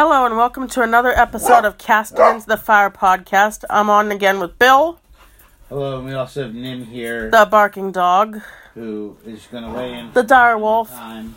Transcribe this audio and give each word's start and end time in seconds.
Hello 0.00 0.24
and 0.24 0.36
welcome 0.36 0.68
to 0.68 0.82
another 0.82 1.10
episode 1.10 1.64
of 1.64 1.76
Casting 1.76 2.24
into 2.24 2.46
the 2.46 2.56
Fire 2.56 2.88
podcast. 2.88 3.64
I'm 3.68 3.90
on 3.90 4.12
again 4.12 4.38
with 4.38 4.56
Bill, 4.56 5.00
Hello, 5.68 5.98
and 5.98 6.06
we 6.06 6.14
also 6.14 6.44
have 6.44 6.54
Nim 6.54 6.84
here, 6.84 7.32
the 7.32 7.48
barking 7.50 7.90
dog, 7.90 8.40
who 8.74 9.16
is 9.26 9.44
going 9.50 9.64
to 9.64 9.70
weigh 9.70 9.94
in. 9.94 10.12
the 10.12 10.22
dire 10.22 10.56
wolf. 10.56 10.88
Time. 10.88 11.34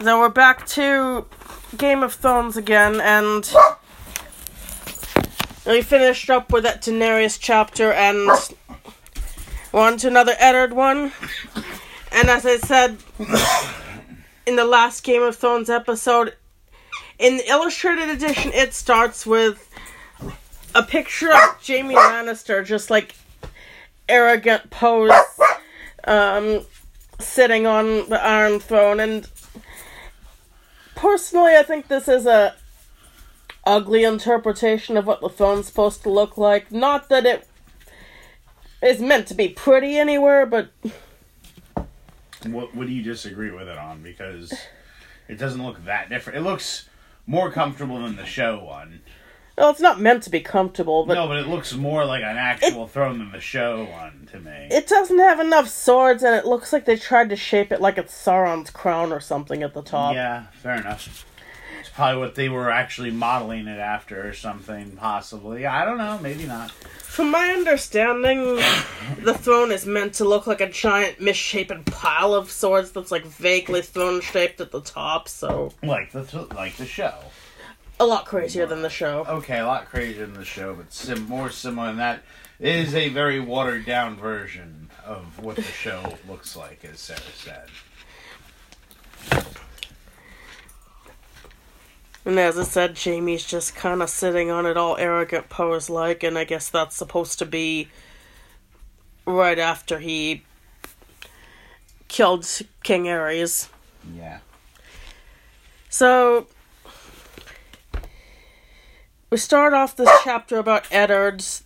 Then 0.00 0.18
we're 0.18 0.28
back 0.28 0.66
to 0.66 1.24
Game 1.78 2.02
of 2.02 2.12
Thrones 2.12 2.58
again, 2.58 3.00
and 3.00 3.50
we 5.64 5.80
finished 5.80 6.28
up 6.28 6.52
with 6.52 6.64
that 6.64 6.82
Daenerys 6.82 7.38
chapter, 7.40 7.90
and 7.90 8.28
we're 9.72 9.80
on 9.80 9.96
to 9.96 10.08
another 10.08 10.34
Eddard 10.38 10.74
one. 10.74 11.12
And 12.12 12.28
as 12.28 12.44
I 12.44 12.58
said 12.58 12.98
in 14.44 14.56
the 14.56 14.66
last 14.66 15.02
Game 15.04 15.22
of 15.22 15.36
Thrones 15.36 15.70
episode, 15.70 16.34
in 17.20 17.36
the 17.36 17.48
illustrated 17.48 18.08
edition, 18.08 18.50
it 18.52 18.72
starts 18.74 19.26
with 19.26 19.68
a 20.74 20.82
picture 20.82 21.30
of 21.30 21.64
Jaime 21.64 21.94
Lannister, 21.94 22.64
just 22.64 22.90
like 22.90 23.14
arrogant 24.08 24.70
pose, 24.70 25.12
um, 26.04 26.64
sitting 27.18 27.66
on 27.66 28.08
the 28.08 28.20
Iron 28.20 28.58
Throne, 28.58 29.00
and 29.00 29.28
personally, 30.96 31.56
I 31.56 31.62
think 31.62 31.88
this 31.88 32.08
is 32.08 32.26
a 32.26 32.54
ugly 33.64 34.04
interpretation 34.04 34.96
of 34.96 35.06
what 35.06 35.20
the 35.20 35.28
throne's 35.28 35.66
supposed 35.66 36.02
to 36.02 36.10
look 36.10 36.38
like. 36.38 36.72
Not 36.72 37.10
that 37.10 37.26
it 37.26 37.46
is 38.82 39.00
meant 39.00 39.26
to 39.28 39.34
be 39.34 39.48
pretty 39.48 39.98
anywhere, 39.98 40.46
but 40.46 40.70
What 42.46 42.74
what 42.74 42.86
do 42.86 42.92
you 42.92 43.02
disagree 43.02 43.50
with 43.50 43.68
it 43.68 43.76
on? 43.76 44.02
Because 44.02 44.52
it 45.28 45.38
doesn't 45.38 45.62
look 45.62 45.84
that 45.84 46.08
different. 46.08 46.38
It 46.38 46.42
looks 46.42 46.88
more 47.26 47.50
comfortable 47.50 48.02
than 48.02 48.16
the 48.16 48.24
show 48.26 48.62
one. 48.62 49.00
well, 49.56 49.70
it's 49.70 49.80
not 49.80 50.00
meant 50.00 50.22
to 50.24 50.30
be 50.30 50.40
comfortable. 50.40 51.04
But 51.06 51.14
no, 51.14 51.28
but 51.28 51.36
it 51.36 51.46
looks 51.46 51.74
more 51.74 52.04
like 52.04 52.22
an 52.22 52.36
actual 52.36 52.86
throne 52.86 53.18
than 53.18 53.32
the 53.32 53.40
show 53.40 53.84
one 53.84 54.28
to 54.32 54.40
me. 54.40 54.68
it 54.70 54.86
doesn't 54.86 55.18
have 55.18 55.40
enough 55.40 55.68
swords, 55.68 56.22
and 56.22 56.34
it 56.34 56.46
looks 56.46 56.72
like 56.72 56.84
they 56.84 56.96
tried 56.96 57.28
to 57.30 57.36
shape 57.36 57.70
it 57.72 57.80
like 57.80 57.98
it's 57.98 58.14
Sauron's 58.14 58.70
crown 58.70 59.12
or 59.12 59.20
something 59.20 59.62
at 59.62 59.74
the 59.74 59.82
top. 59.82 60.14
yeah, 60.14 60.46
fair 60.52 60.76
enough. 60.76 61.24
It's 61.80 61.88
probably 61.88 62.20
what 62.20 62.34
they 62.34 62.48
were 62.48 62.70
actually 62.70 63.10
modeling 63.10 63.66
it 63.66 63.78
after 63.78 64.28
or 64.28 64.32
something, 64.34 64.92
possibly. 64.92 65.66
I 65.66 65.84
don't 65.84 65.98
know, 65.98 66.18
maybe 66.22 66.44
not. 66.46 66.70
From 66.70 67.30
my 67.30 67.48
understanding, 67.50 68.56
the 69.22 69.34
throne 69.36 69.72
is 69.72 69.84
meant 69.84 70.14
to 70.14 70.24
look 70.24 70.46
like 70.46 70.60
a 70.60 70.68
giant 70.70 71.20
misshapen 71.20 71.82
pile 71.84 72.34
of 72.34 72.50
swords 72.50 72.92
that's 72.92 73.10
like 73.10 73.24
vaguely 73.24 73.82
throne 73.82 74.20
shaped 74.20 74.60
at 74.60 74.70
the 74.70 74.80
top, 74.80 75.28
so 75.28 75.72
Like 75.82 76.12
the 76.12 76.24
th- 76.24 76.50
like 76.52 76.76
the 76.76 76.86
show. 76.86 77.14
a 77.98 78.06
lot 78.06 78.26
crazier 78.26 78.66
than 78.66 78.82
the 78.82 78.90
show. 78.90 79.24
Okay, 79.28 79.58
a 79.58 79.66
lot 79.66 79.86
crazier 79.86 80.24
than 80.26 80.34
the 80.34 80.44
show, 80.44 80.74
but 80.74 80.92
sim- 80.92 81.26
more 81.28 81.50
similar 81.50 81.88
than 81.88 81.96
that. 81.96 82.22
It 82.60 82.76
is 82.76 82.94
a 82.94 83.08
very 83.08 83.40
watered 83.40 83.86
down 83.86 84.16
version 84.16 84.90
of 85.04 85.42
what 85.42 85.56
the 85.56 85.62
show 85.62 86.16
looks 86.28 86.54
like, 86.56 86.84
as 86.84 87.00
Sarah 87.00 87.20
said. 87.34 87.66
And 92.24 92.38
as 92.38 92.58
I 92.58 92.64
said, 92.64 92.98
Jaime's 92.98 93.44
just 93.44 93.74
kind 93.74 94.02
of 94.02 94.10
sitting 94.10 94.50
on 94.50 94.66
it 94.66 94.76
all 94.76 94.96
arrogant 94.98 95.48
pose 95.48 95.88
like, 95.88 96.22
and 96.22 96.36
I 96.36 96.44
guess 96.44 96.68
that's 96.68 96.94
supposed 96.96 97.38
to 97.38 97.46
be 97.46 97.88
right 99.24 99.58
after 99.58 99.98
he 99.98 100.42
killed 102.08 102.46
King 102.82 103.04
Aerys. 103.04 103.68
Yeah. 104.16 104.40
So 105.88 106.46
we 109.30 109.38
start 109.38 109.72
off 109.72 109.96
this 109.96 110.10
chapter 110.22 110.58
about 110.58 110.86
Eddard's. 110.92 111.62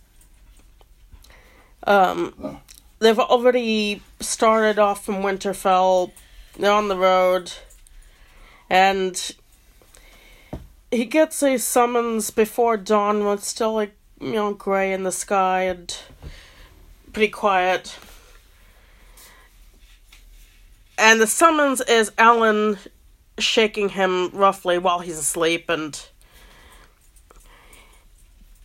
Um, 1.85 2.59
they've 2.99 3.19
already 3.19 4.01
started 4.19 4.79
off 4.79 5.03
from 5.03 5.15
Winterfell. 5.15 6.11
They're 6.57 6.71
on 6.71 6.87
the 6.87 6.97
road, 6.97 7.51
and 8.69 9.35
he 10.95 11.05
gets 11.05 11.43
a 11.43 11.57
summons 11.57 12.31
before 12.31 12.77
dawn 12.77 13.25
when 13.25 13.37
it's 13.37 13.47
still 13.47 13.73
like 13.73 13.93
you 14.21 14.31
know 14.31 14.53
gray 14.53 14.93
in 14.93 15.03
the 15.03 15.11
sky 15.11 15.63
and 15.63 15.97
pretty 17.11 17.31
quiet. 17.31 17.97
And 20.97 21.19
the 21.19 21.27
summons 21.27 21.81
is 21.81 22.11
Alyn 22.11 22.77
shaking 23.37 23.89
him 23.89 24.29
roughly 24.29 24.77
while 24.77 24.99
he's 24.99 25.17
asleep 25.17 25.69
and 25.69 26.07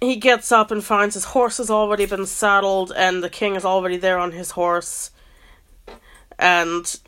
he 0.00 0.14
gets 0.14 0.52
up 0.52 0.70
and 0.70 0.82
finds 0.82 1.14
his 1.14 1.24
horse 1.24 1.58
has 1.58 1.70
already 1.70 2.06
been 2.06 2.26
saddled 2.26 2.92
and 2.96 3.22
the 3.24 3.28
king 3.28 3.56
is 3.56 3.64
already 3.64 3.96
there 3.96 4.18
on 4.18 4.30
his 4.30 4.52
horse 4.52 5.10
and 6.38 7.00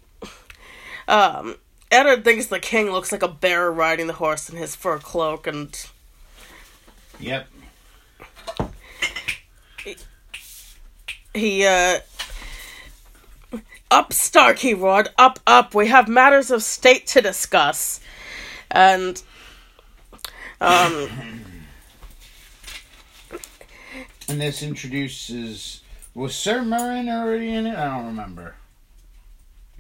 um 1.07 1.57
Eddard 1.93 2.25
thinks 2.25 2.47
the 2.47 2.59
king 2.59 2.91
looks 2.91 3.13
like 3.13 3.23
a 3.23 3.29
bear 3.29 3.71
riding 3.71 4.07
the 4.07 4.15
horse 4.15 4.49
in 4.49 4.57
his 4.57 4.75
fur 4.75 4.99
cloak 4.99 5.47
and 5.47 5.87
Yep. 7.21 7.47
he 11.35 11.65
uh 11.65 12.01
up 13.91 14.13
stark 14.13 14.59
he 14.59 14.75
roared 14.75 15.09
up 15.19 15.39
up 15.47 15.75
we 15.75 15.87
have 15.89 16.09
matters 16.09 16.51
of 16.51 16.63
state 16.63 17.07
to 17.07 17.21
discuss 17.21 18.01
and 18.71 19.23
um 20.61 21.09
And 24.29 24.41
this 24.41 24.63
introduces. 24.63 25.83
Was 26.15 26.35
Sir 26.35 26.61
Meryn 26.61 27.09
already 27.13 27.53
in 27.53 27.67
it? 27.67 27.77
I 27.77 27.95
don't 27.97 28.07
remember. 28.07 28.55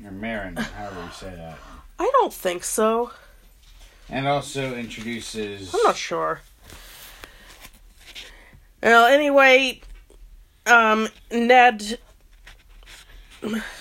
Or 0.04 0.10
Marin, 0.10 0.56
however 0.56 1.02
you 1.04 1.10
say 1.12 1.34
that. 1.36 1.58
i 1.98 2.10
don't 2.14 2.32
think 2.32 2.64
so 2.64 3.10
And 4.08 4.26
also 4.26 4.74
introduces. 4.74 5.72
i'm 5.74 5.80
not 5.84 5.96
sure 5.96 6.40
well 8.82 9.06
anyway 9.06 9.80
um 10.66 11.08
ned 11.30 11.98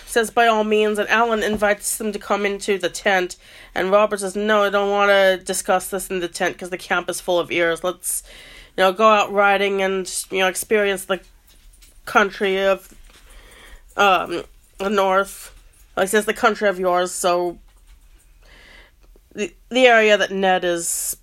says 0.05 0.29
by 0.31 0.47
all 0.47 0.63
means 0.63 0.97
and 0.99 1.07
alyn 1.09 1.43
invites 1.43 1.97
them 1.97 2.11
to 2.11 2.19
come 2.19 2.45
into 2.45 2.77
the 2.77 2.89
tent 2.89 3.35
and 3.75 3.91
robert 3.91 4.19
says 4.19 4.35
no 4.35 4.63
i 4.63 4.69
don't 4.69 4.89
want 4.89 5.09
to 5.09 5.43
discuss 5.45 5.89
this 5.89 6.09
in 6.09 6.19
the 6.19 6.27
tent 6.27 6.55
because 6.55 6.69
the 6.69 6.77
camp 6.77 7.09
is 7.09 7.21
full 7.21 7.39
of 7.39 7.51
ears 7.51 7.83
let's 7.83 8.23
you 8.77 8.83
know 8.83 8.91
go 8.91 9.07
out 9.07 9.31
riding 9.31 9.81
and 9.81 10.25
you 10.31 10.39
know 10.39 10.47
experience 10.47 11.05
the 11.05 11.19
country 12.05 12.59
of 12.63 12.93
um 13.97 14.43
the 14.79 14.89
north 14.89 15.55
like 16.01 16.09
says 16.09 16.25
the 16.25 16.33
country 16.33 16.67
of 16.67 16.79
yours 16.79 17.11
so 17.11 17.59
the 19.35 19.53
the 19.69 19.85
area 19.85 20.17
that 20.17 20.31
ned 20.31 20.65
is 20.65 21.15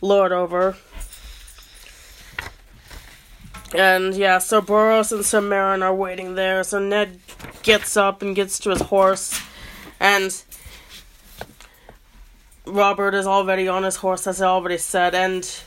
lord 0.00 0.32
over 0.32 0.74
and 3.74 4.14
yeah, 4.14 4.38
so 4.38 4.60
Boros 4.60 5.12
and 5.12 5.24
Sir 5.24 5.40
Marin 5.40 5.82
are 5.82 5.94
waiting 5.94 6.34
there. 6.34 6.62
So 6.62 6.78
Ned 6.78 7.20
gets 7.62 7.96
up 7.96 8.20
and 8.20 8.36
gets 8.36 8.58
to 8.60 8.70
his 8.70 8.82
horse, 8.82 9.40
and 9.98 10.42
Robert 12.66 13.14
is 13.14 13.26
already 13.26 13.68
on 13.68 13.82
his 13.82 13.96
horse, 13.96 14.26
as 14.26 14.42
I 14.42 14.46
already 14.46 14.78
said, 14.78 15.14
and 15.14 15.62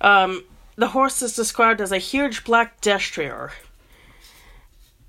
um, 0.00 0.44
the 0.76 0.88
horse 0.88 1.20
is 1.20 1.34
described 1.34 1.80
as 1.80 1.90
a 1.90 1.98
huge 1.98 2.44
black 2.44 2.80
destrier. 2.80 3.50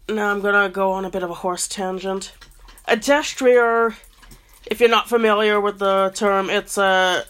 Now 0.10 0.32
I'm 0.32 0.42
gonna 0.42 0.70
go 0.70 0.92
on 0.92 1.06
a 1.06 1.10
bit 1.10 1.24
of 1.24 1.30
a 1.30 1.36
horse 1.36 1.68
tangent. 1.68 2.34
A 2.88 2.98
destrier, 2.98 3.96
if 4.66 4.80
you're 4.80 4.90
not 4.90 5.08
familiar 5.08 5.62
with 5.62 5.80
the 5.80 6.12
term, 6.14 6.50
it's 6.50 6.78
a 6.78 7.26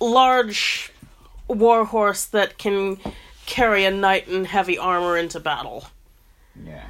large 0.00 0.92
war 1.46 1.84
horse 1.84 2.24
that 2.26 2.58
can 2.58 2.98
carry 3.46 3.84
a 3.84 3.90
knight 3.90 4.28
in 4.28 4.44
heavy 4.44 4.76
armor 4.76 5.16
into 5.16 5.40
battle. 5.40 5.86
Yeah. 6.62 6.88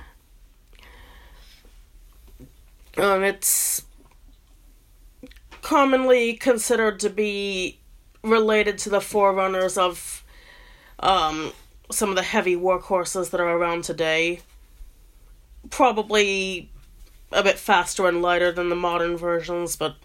Um, 2.97 3.23
it's 3.23 3.85
commonly 5.63 6.35
considered 6.35 6.99
to 7.01 7.11
be 7.11 7.79
related 8.25 8.79
to 8.79 8.91
the 8.91 9.01
forerunners 9.01 9.79
of 9.79 10.25
um, 10.99 11.53
some 11.91 12.11
of 12.11 12.17
the 12.17 12.23
heavy 12.23 12.57
workhorses 12.57 13.31
that 13.31 13.41
are 13.41 13.57
around 13.57 13.85
today. 13.85 14.41
Probably 15.71 16.71
a 17.33 17.43
bit 17.43 17.59
faster 17.59 18.07
and 18.07 18.23
lighter 18.23 18.53
than 18.53 18.69
the 18.69 18.77
modern 18.77 19.17
versions, 19.17 19.77
but 19.77 19.97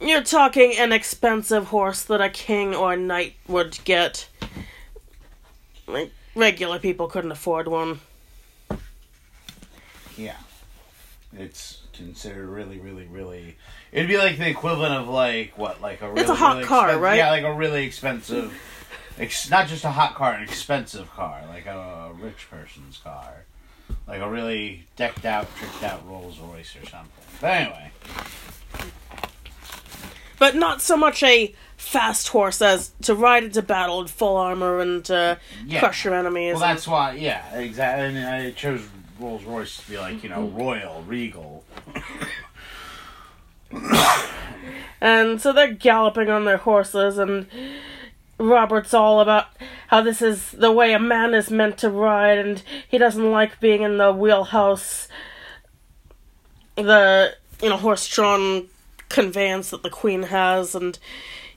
you're 0.00 0.22
talking 0.22 0.74
an 0.76 0.92
expensive 0.92 1.66
horse 1.66 2.02
that 2.04 2.20
a 2.20 2.28
king 2.28 2.74
or 2.74 2.92
a 2.94 2.96
knight 2.96 3.34
would 3.48 3.78
get. 3.84 4.28
Like, 5.86 6.12
regular 6.34 6.78
people 6.78 7.08
couldn't 7.08 7.32
afford 7.32 7.68
one. 7.68 8.00
Yeah. 10.16 10.36
It's 11.36 11.80
considered 11.92 12.48
really, 12.48 12.78
really, 12.78 13.06
really. 13.06 13.56
It'd 13.92 14.08
be 14.08 14.16
like 14.16 14.38
the 14.38 14.48
equivalent 14.48 14.94
of 14.94 15.08
like 15.08 15.56
what, 15.58 15.80
like 15.80 16.02
a 16.02 16.08
really, 16.08 16.20
It's 16.20 16.30
a 16.30 16.34
hot 16.34 16.56
really 16.56 16.66
car, 16.66 16.98
right? 16.98 17.16
Yeah, 17.16 17.30
like 17.30 17.44
a 17.44 17.52
really 17.52 17.84
expensive. 17.84 18.52
Ex- 19.18 19.48
not 19.50 19.68
just 19.68 19.84
a 19.84 19.90
hot 19.90 20.14
car, 20.14 20.32
an 20.34 20.42
expensive 20.42 21.10
car, 21.12 21.42
like 21.48 21.66
a 21.66 22.10
rich 22.20 22.48
person's 22.50 22.98
car, 22.98 23.44
like 24.08 24.20
a 24.20 24.28
really 24.28 24.86
decked 24.96 25.24
out, 25.24 25.46
tricked 25.56 25.82
out 25.84 26.06
Rolls 26.08 26.38
Royce 26.40 26.74
or 26.76 26.84
something. 26.88 27.10
But 27.40 27.50
anyway, 27.52 27.90
But 30.38 30.56
not 30.56 30.82
so 30.82 30.96
much 30.96 31.22
a 31.22 31.54
fast 31.76 32.28
horse 32.28 32.60
as 32.60 32.90
to 33.02 33.14
ride 33.14 33.44
into 33.44 33.62
battle 33.62 34.00
in 34.00 34.08
full 34.08 34.36
armor 34.36 34.80
and 34.80 35.08
uh, 35.10 35.36
Yeah. 35.64 35.78
crush 35.78 36.04
your 36.04 36.14
enemies. 36.14 36.54
well, 36.54 36.60
that's 36.62 36.88
why, 36.88 37.12
yeah, 37.12 37.54
exactly. 37.54 38.06
And 38.06 38.18
I 38.26 38.50
chose 38.50 38.82
Rolls 39.20 39.44
Royce 39.44 39.76
to 39.76 39.90
be 39.90 39.96
like 39.96 40.24
you 40.24 40.28
know 40.28 40.42
royal, 40.48 41.02
regal. 41.06 41.64
And 45.00 45.38
so 45.40 45.52
they're 45.52 45.72
galloping 45.72 46.30
on 46.30 46.46
their 46.46 46.56
horses, 46.56 47.18
and 47.18 47.46
Robert's 48.38 48.94
all 48.94 49.20
about 49.20 49.46
how 49.88 50.00
this 50.00 50.20
is 50.20 50.50
the 50.50 50.72
way 50.72 50.92
a 50.92 50.98
man 50.98 51.34
is 51.34 51.50
meant 51.50 51.78
to 51.78 51.90
ride, 51.90 52.38
and 52.38 52.62
he 52.88 52.98
doesn't 52.98 53.30
like 53.30 53.60
being 53.60 53.82
in 53.82 53.98
the 53.98 54.12
wheelhouse, 54.12 55.08
the 56.76 57.34
you 57.62 57.68
know 57.68 57.76
horse-drawn 57.76 58.68
conveyance 59.08 59.70
that 59.70 59.82
the 59.82 59.90
queen 59.90 60.24
has, 60.24 60.74
and 60.74 60.98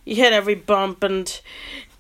you 0.05 0.15
hit 0.15 0.33
every 0.33 0.55
bump, 0.55 1.03
and 1.03 1.41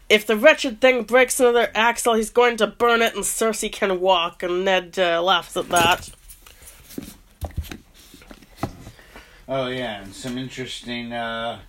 if 0.09 0.25
the 0.25 0.37
wretched 0.37 0.79
thing 0.79 1.03
breaks 1.03 1.39
another 1.39 1.69
axle, 1.75 2.13
he's 2.13 2.29
going 2.29 2.57
to 2.57 2.67
burn 2.67 3.01
it, 3.01 3.13
and 3.13 3.23
Cersei 3.23 3.71
can 3.71 3.99
walk. 3.99 4.43
And 4.43 4.63
Ned 4.63 4.97
uh, 4.97 5.21
laughs 5.21 5.57
at 5.57 5.69
that. 5.69 6.09
Oh 9.49 9.67
yeah, 9.67 10.01
and 10.03 10.13
some 10.13 10.37
interesting 10.37 11.13
uh, 11.13 11.59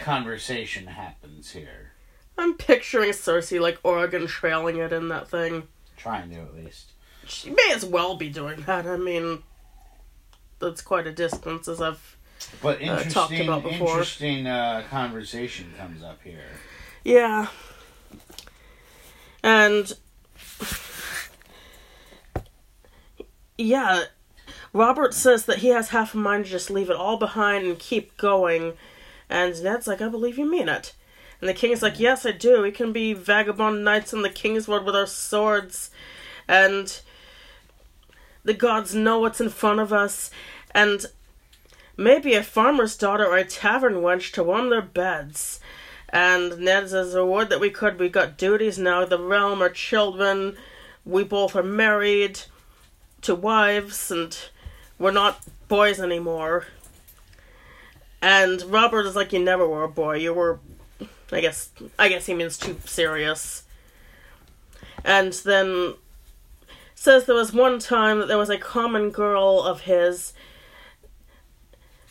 conversation 0.00 0.86
happens 0.86 1.52
here. 1.52 1.92
I'm 2.38 2.54
picturing 2.54 3.10
Cersei 3.10 3.60
like 3.60 3.78
Oregon 3.82 4.26
trailing 4.26 4.76
it 4.78 4.92
in 4.92 5.08
that 5.08 5.28
thing. 5.28 5.64
Trying 5.96 6.30
to 6.30 6.36
at 6.36 6.54
least. 6.54 6.92
She 7.26 7.50
may 7.50 7.72
as 7.74 7.84
well 7.84 8.16
be 8.16 8.28
doing 8.28 8.62
that. 8.62 8.86
I 8.86 8.96
mean, 8.96 9.42
that's 10.58 10.82
quite 10.82 11.06
a 11.06 11.12
distance, 11.12 11.66
as 11.68 11.80
I've. 11.80 12.16
But 12.62 12.82
Uh, 12.82 13.02
talked 13.04 13.32
interesting, 13.32 13.48
about 13.48 13.62
before. 13.62 13.88
interesting 13.88 14.46
uh, 14.46 14.84
conversation 14.90 15.72
comes 15.78 16.02
up 16.02 16.20
here. 16.22 16.44
Yeah. 17.04 17.48
And. 19.42 19.92
Yeah. 23.58 24.04
Robert 24.72 25.14
says 25.14 25.46
that 25.46 25.58
he 25.58 25.68
has 25.68 25.88
half 25.88 26.14
a 26.14 26.18
mind 26.18 26.44
to 26.44 26.50
just 26.50 26.68
leave 26.70 26.90
it 26.90 26.96
all 26.96 27.16
behind 27.16 27.66
and 27.66 27.78
keep 27.78 28.16
going. 28.18 28.74
And 29.28 29.62
Ned's 29.62 29.86
like, 29.86 30.00
I 30.00 30.08
believe 30.08 30.38
you 30.38 30.48
mean 30.48 30.68
it. 30.68 30.94
And 31.40 31.48
the 31.48 31.54
king's 31.54 31.82
like, 31.82 31.98
Yes, 32.00 32.24
I 32.24 32.32
do. 32.32 32.62
We 32.62 32.70
can 32.70 32.92
be 32.92 33.12
vagabond 33.12 33.84
knights 33.84 34.12
in 34.12 34.22
the 34.22 34.30
Kingswood 34.30 34.84
with 34.84 34.96
our 34.96 35.06
swords. 35.06 35.90
And 36.48 36.98
the 38.44 38.54
gods 38.54 38.94
know 38.94 39.18
what's 39.18 39.40
in 39.40 39.50
front 39.50 39.80
of 39.80 39.92
us. 39.92 40.30
And 40.70 41.06
maybe 41.96 42.34
a 42.34 42.42
farmer's 42.42 42.96
daughter 42.96 43.26
or 43.26 43.36
a 43.36 43.44
tavern 43.44 43.96
wench 43.96 44.32
to 44.32 44.42
warm 44.42 44.70
their 44.70 44.82
beds. 44.82 45.60
And 46.08 46.58
Ned 46.58 46.90
says, 46.90 47.14
"A 47.14 47.26
would 47.26 47.48
that 47.50 47.60
we 47.60 47.70
could. 47.70 47.98
We 47.98 48.08
got 48.08 48.38
duties 48.38 48.78
now. 48.78 49.04
The 49.04 49.18
realm, 49.18 49.60
our 49.60 49.68
children. 49.68 50.56
We 51.04 51.24
both 51.24 51.56
are 51.56 51.62
married 51.62 52.40
to 53.22 53.34
wives, 53.34 54.10
and 54.10 54.36
we're 54.98 55.10
not 55.10 55.42
boys 55.68 56.00
anymore." 56.00 56.66
And 58.28 58.60
Robert 58.64 59.06
is 59.06 59.14
like, 59.14 59.32
"You 59.32 59.38
never 59.38 59.68
were 59.68 59.84
a 59.84 59.88
boy. 59.88 60.16
You 60.16 60.34
were, 60.34 60.58
I 61.30 61.40
guess. 61.40 61.70
I 61.96 62.08
guess 62.08 62.26
he 62.26 62.34
means 62.34 62.58
too 62.58 62.76
serious." 62.84 63.62
And 65.04 65.32
then 65.32 65.94
says 66.96 67.26
there 67.26 67.36
was 67.36 67.52
one 67.52 67.78
time 67.78 68.18
that 68.18 68.26
there 68.26 68.36
was 68.36 68.50
a 68.50 68.58
common 68.58 69.10
girl 69.10 69.62
of 69.62 69.82
his, 69.82 70.32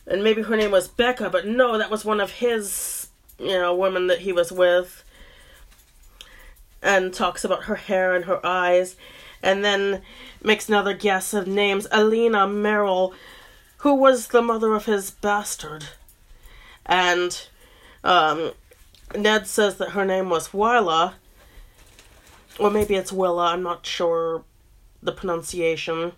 and 0.07 0.23
maybe 0.23 0.43
her 0.43 0.55
name 0.55 0.71
was 0.71 0.87
Becca, 0.87 1.29
but 1.29 1.45
no, 1.45 1.77
that 1.77 1.91
was 1.91 2.05
one 2.05 2.21
of 2.21 2.31
his, 2.31 3.09
you 3.37 3.59
know, 3.59 3.75
women 3.75 4.07
that 4.07 4.19
he 4.19 4.31
was 4.31 4.53
with. 4.53 5.03
And 6.81 7.13
talks 7.13 7.43
about 7.43 7.65
her 7.65 7.75
hair 7.75 8.15
and 8.15 8.23
her 8.23 8.39
eyes, 8.45 8.95
and 9.43 9.65
then 9.65 10.01
makes 10.41 10.69
another 10.69 10.93
guess 10.93 11.33
of 11.33 11.45
names 11.45 11.87
Aleena 11.91 12.47
Merryl, 12.47 13.13
who 13.79 13.93
was 13.93 14.27
the 14.27 14.41
mother 14.41 14.75
of 14.75 14.85
his 14.85 15.11
bastard. 15.11 15.87
And 16.85 17.47
um, 18.03 18.51
Ned 19.15 19.47
says 19.47 19.77
that 19.77 19.91
her 19.91 20.05
name 20.05 20.29
was 20.29 20.49
Wylla, 20.49 21.15
or 22.59 22.69
maybe 22.69 22.95
it's 22.95 23.11
Wylla, 23.11 23.53
I'm 23.53 23.63
not 23.63 23.85
sure 23.85 24.43
the 25.01 25.11
pronunciation. 25.11 26.13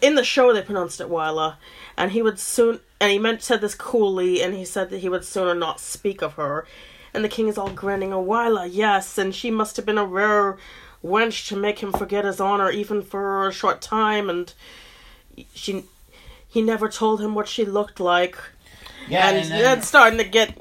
In 0.00 0.14
the 0.14 0.24
show, 0.24 0.52
they 0.52 0.62
pronounced 0.62 1.00
it 1.00 1.08
Wylla, 1.08 1.56
and 1.96 2.12
he 2.12 2.22
would 2.22 2.38
soon, 2.38 2.80
and 3.00 3.10
he 3.10 3.18
meant 3.18 3.42
said 3.42 3.60
this 3.60 3.74
coolly, 3.74 4.42
and 4.42 4.54
he 4.54 4.64
said 4.64 4.90
that 4.90 4.98
he 4.98 5.08
would 5.08 5.24
sooner 5.24 5.54
not 5.54 5.80
speak 5.80 6.22
of 6.22 6.34
her. 6.34 6.66
And 7.12 7.24
the 7.24 7.28
king 7.28 7.48
is 7.48 7.58
all 7.58 7.70
grinning, 7.70 8.12
a 8.12 8.20
Wylla, 8.20 8.66
yes, 8.66 9.18
and 9.18 9.34
she 9.34 9.50
must 9.50 9.76
have 9.76 9.86
been 9.86 9.98
a 9.98 10.04
rare 10.04 10.56
wench 11.04 11.48
to 11.48 11.56
make 11.56 11.80
him 11.80 11.92
forget 11.92 12.24
his 12.24 12.40
honor 12.40 12.70
even 12.70 13.02
for 13.02 13.48
a 13.48 13.52
short 13.52 13.80
time, 13.80 14.30
and 14.30 14.52
she, 15.54 15.84
he 16.48 16.62
never 16.62 16.88
told 16.88 17.20
him 17.20 17.34
what 17.34 17.48
she 17.48 17.64
looked 17.64 17.98
like 18.00 18.38
Yeah, 19.08 19.28
and, 19.28 19.38
and, 19.38 19.50
then, 19.50 19.82
starting 19.82 20.18
to 20.18 20.24
get 20.24 20.56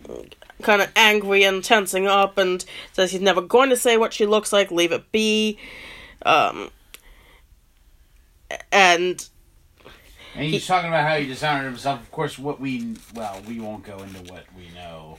kind 0.61 0.81
of 0.81 0.91
angry 0.95 1.43
and 1.43 1.63
tensing 1.63 2.07
up 2.07 2.37
and 2.37 2.63
says 2.93 3.11
he's 3.11 3.21
never 3.21 3.41
going 3.41 3.69
to 3.69 3.77
say 3.77 3.97
what 3.97 4.13
she 4.13 4.25
looks 4.25 4.51
like 4.51 4.71
leave 4.71 4.91
it 4.91 5.11
be 5.11 5.57
um 6.25 6.71
and 8.71 9.29
and 10.33 10.45
he's 10.45 10.67
talking 10.67 10.89
about 10.89 11.07
how 11.07 11.17
he 11.17 11.25
dishonored 11.25 11.65
himself. 11.65 11.99
Of 11.99 12.11
course, 12.11 12.37
what 12.37 12.59
we 12.59 12.95
well, 13.15 13.41
we 13.47 13.59
won't 13.59 13.83
go 13.83 13.97
into 13.97 14.31
what 14.31 14.45
we 14.55 14.69
know 14.75 15.17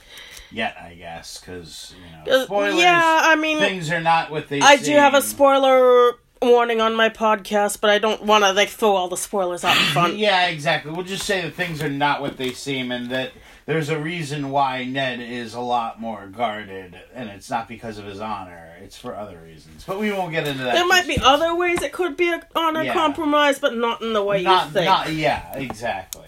yet, 0.51 0.77
I 0.81 0.93
guess, 0.93 1.39
because 1.39 1.93
you 1.97 2.31
know, 2.31 2.41
uh, 2.41 2.45
spoilers. 2.45 2.75
yeah 2.75 3.21
i 3.23 3.35
mean 3.35 3.59
things 3.59 3.91
are 3.91 4.01
not 4.01 4.31
what 4.31 4.47
they. 4.49 4.61
i 4.61 4.77
do 4.77 4.93
have 4.93 5.13
a 5.13 5.21
spoiler 5.21 6.13
warning 6.41 6.79
on 6.79 6.95
my 6.95 7.09
podcast 7.09 7.81
but 7.81 7.89
i 7.89 7.97
don't 7.99 8.23
want 8.23 8.43
to 8.43 8.51
like 8.53 8.69
throw 8.69 8.95
all 8.95 9.09
the 9.09 9.17
spoilers 9.17 9.63
out 9.63 9.75
in 9.75 9.83
front 9.93 10.15
Yeah, 10.17 10.47
exactly. 10.47 10.91
We'll 10.91 11.03
just 11.05 11.25
say 11.25 11.41
that 11.41 11.53
things 11.53 11.81
are 11.83 11.89
not 11.89 12.21
what 12.21 12.37
they 12.37 12.51
seem, 12.51 12.91
and 12.91 13.09
that 13.11 13.31
there's 13.65 13.89
a 13.89 13.99
reason 13.99 14.49
why 14.49 14.83
Ned 14.85 15.19
is 15.19 15.53
a 15.53 15.59
lot 15.59 15.99
more 16.01 16.27
guarded, 16.27 16.97
and 17.13 17.29
it's 17.29 17.49
not 17.49 17.67
because 17.67 17.97
of 17.97 18.05
his 18.05 18.19
honor; 18.19 18.75
it's 18.81 18.97
for 18.97 19.15
other 19.15 19.39
reasons. 19.39 19.83
But 19.85 19.99
we 19.99 20.11
won't 20.11 20.31
get 20.31 20.47
into 20.47 20.63
that. 20.63 20.73
there 20.73 20.87
might 20.87 21.07
be 21.07 21.17
other 21.21 21.53
ways 21.55 21.81
it 21.81 21.91
could 21.91 22.15
be 22.17 22.29
a 22.31 22.41
honor 22.55 22.83
Yeah. 22.83 22.93
compromise 22.93 23.59
but 23.59 23.75
not 23.75 24.01
in 24.01 24.13
the 24.13 24.23
way 24.23 24.41
not, 24.43 24.67
you 24.67 24.71
think 24.73 24.85
not, 24.85 25.11
yeah, 25.13 25.55
exactly. 25.57 26.27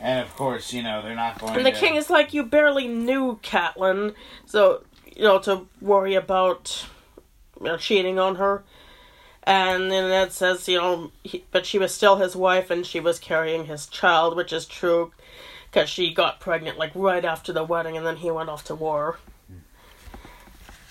And 0.00 0.20
of 0.20 0.34
course, 0.36 0.72
you 0.72 0.82
know 0.82 1.02
they're 1.02 1.14
not 1.14 1.38
going. 1.38 1.56
And 1.56 1.66
the 1.66 1.72
to, 1.72 1.78
king 1.78 1.94
is 1.96 2.10
like, 2.10 2.32
you 2.34 2.42
barely 2.44 2.86
knew 2.88 3.38
Catelyn, 3.42 4.14
so 4.44 4.84
you 5.14 5.22
know 5.22 5.38
to 5.40 5.66
worry 5.80 6.14
about 6.14 6.86
you 7.60 7.66
know, 7.66 7.76
cheating 7.76 8.18
on 8.18 8.36
her. 8.36 8.64
And 9.46 9.92
then 9.92 10.08
Ned 10.08 10.32
says, 10.32 10.68
you 10.68 10.78
know, 10.78 11.12
he, 11.22 11.44
but 11.52 11.64
she 11.64 11.78
was 11.78 11.94
still 11.94 12.16
his 12.16 12.34
wife, 12.34 12.68
and 12.68 12.84
she 12.84 12.98
was 12.98 13.20
carrying 13.20 13.66
his 13.66 13.86
child, 13.86 14.36
which 14.36 14.52
is 14.52 14.66
true, 14.66 15.12
because 15.70 15.88
she 15.88 16.12
got 16.12 16.40
pregnant 16.40 16.78
like 16.78 16.90
right 16.94 17.24
after 17.24 17.52
the 17.52 17.62
wedding, 17.62 17.96
and 17.96 18.04
then 18.04 18.16
he 18.16 18.30
went 18.30 18.48
off 18.48 18.64
to 18.64 18.74
war. 18.74 19.18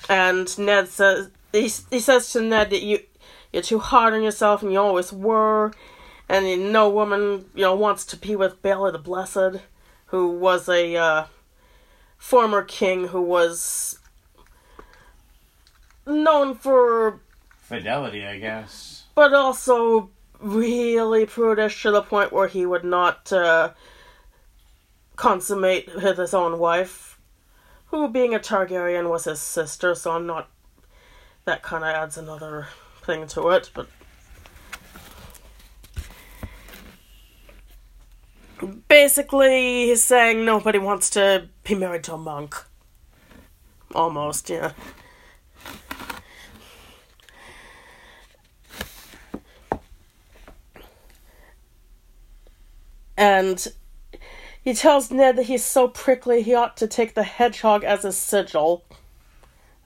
And 0.07 0.57
Ned 0.57 0.87
says, 0.87 1.29
he, 1.51 1.63
he 1.89 1.99
says 1.99 2.31
to 2.31 2.41
Ned 2.41 2.69
that 2.69 2.81
you 2.81 2.99
you're 3.51 3.63
too 3.63 3.79
hard 3.79 4.13
on 4.13 4.23
yourself, 4.23 4.63
and 4.63 4.71
you 4.71 4.79
always 4.79 5.11
were, 5.11 5.73
and 6.29 6.71
no 6.71 6.89
woman 6.89 7.45
you 7.55 7.61
know 7.61 7.75
wants 7.75 8.05
to 8.05 8.17
be 8.17 8.35
with 8.35 8.61
Baelor 8.61 8.91
the 8.91 8.99
Blessed 8.99 9.61
who 10.07 10.29
was 10.29 10.69
a 10.69 10.95
uh, 10.95 11.25
former 12.17 12.63
king 12.63 13.09
who 13.09 13.21
was 13.21 13.99
known 16.05 16.55
for, 16.55 17.19
fidelity, 17.65 18.25
I 18.25 18.37
guess. 18.37 19.05
but 19.15 19.33
also 19.33 20.11
really 20.39 21.25
prudish 21.25 21.81
to 21.81 21.91
the 21.91 22.01
point 22.01 22.31
where 22.31 22.47
he 22.47 22.65
would 22.65 22.83
not 22.83 23.31
uh, 23.33 23.71
consummate 25.15 25.93
with 25.95 26.17
his 26.17 26.33
own 26.33 26.59
wife, 26.59 27.19
who, 27.87 28.09
being 28.09 28.35
a 28.35 28.39
Targaryen, 28.39 29.09
was 29.09 29.23
his 29.23 29.39
sister. 29.39 29.95
So 29.95 30.11
I'm 30.11 30.27
not. 30.27 30.49
That 31.45 31.61
kind 31.63 31.83
of 31.83 31.89
adds 31.89 32.17
another 32.17 32.67
thing 33.01 33.27
to 33.27 33.49
it, 33.49 33.71
but. 33.73 33.87
Basically, 38.87 39.87
he's 39.87 40.03
saying 40.03 40.43
nobody 40.45 40.79
wants 40.79 41.09
to 41.11 41.49
be 41.63 41.75
married 41.75 42.03
to 42.05 42.13
a 42.13 42.17
monk. 42.17 42.55
Almost, 43.93 44.49
yeah. 44.49 44.71
And 53.17 53.67
he 54.63 54.73
tells 54.73 55.11
Ned 55.11 55.35
that 55.37 55.43
he's 55.43 55.63
so 55.63 55.87
prickly 55.87 56.41
he 56.41 56.55
ought 56.55 56.75
to 56.77 56.87
take 56.87 57.13
the 57.13 57.23
hedgehog 57.23 57.83
as 57.83 58.03
a 58.03 58.11
sigil. 58.11 58.83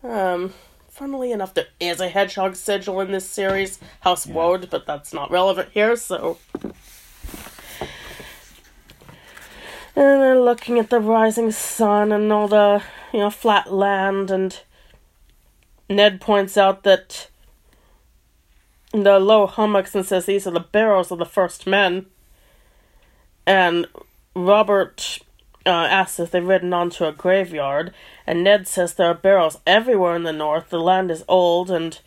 Um, 0.04 0.54
funnily 0.90 1.32
enough, 1.32 1.54
there 1.54 1.68
is 1.80 2.00
a 2.00 2.08
hedgehog 2.08 2.56
sigil 2.56 3.02
in 3.02 3.12
this 3.12 3.30
series, 3.30 3.80
House 4.02 4.26
Yeah. 4.26 4.36
Woad, 4.36 4.70
but 4.70 4.86
that's 4.86 5.14
not 5.14 5.32
relevant 5.32 5.70
here, 5.74 5.96
so. 5.96 6.38
And 9.96 10.22
they're 10.22 10.40
looking 10.40 10.80
at 10.80 10.90
the 10.90 11.02
rising 11.02 11.52
sun 11.52 12.14
and 12.14 12.32
all 12.32 12.48
the, 12.48 12.82
you 13.12 13.20
know, 13.20 13.30
flat 13.30 13.74
land, 13.74 14.32
and 14.32 14.58
Ned 15.90 16.22
points 16.22 16.56
out 16.56 16.84
that 16.84 17.30
the 18.94 19.20
low 19.20 19.46
hummocks 19.46 19.94
and 19.94 20.06
says 20.06 20.26
these 20.26 20.48
are 20.48 20.52
the 20.52 20.60
barrows 20.62 21.12
of 21.12 21.20
the 21.20 21.26
first 21.26 21.68
men. 21.68 22.06
And 23.50 23.88
Robert 24.36 25.18
uh, 25.66 25.70
asks 25.72 26.20
if 26.20 26.30
they've 26.30 26.46
ridden 26.46 26.72
onto 26.72 27.06
a 27.06 27.12
graveyard, 27.12 27.96
and 28.28 28.44
Ned 28.44 28.68
says 28.68 28.94
there 28.94 29.08
are 29.08 29.16
barrows 29.16 29.58
everywhere 29.66 30.16
in 30.16 30.22
the 30.22 30.32
north. 30.32 30.70
The 30.70 30.80
land 30.80 31.10
is 31.10 31.24
old 31.28 31.72
and 31.72 32.00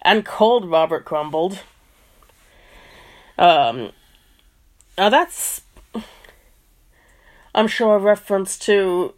and 0.00 0.24
cold. 0.24 0.70
Robert 0.70 1.04
grumbled. 1.04 1.60
Um, 3.36 3.92
now 4.96 5.10
that's, 5.10 5.60
I'm 7.54 7.68
sure, 7.68 7.96
a 7.96 7.98
reference 7.98 8.58
to, 8.60 9.12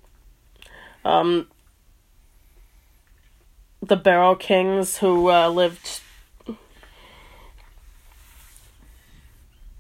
um, 1.05 1.47
the 3.81 3.95
Barrow 3.95 4.35
Kings 4.35 4.99
who 4.99 5.31
uh, 5.31 5.49
lived 5.49 6.01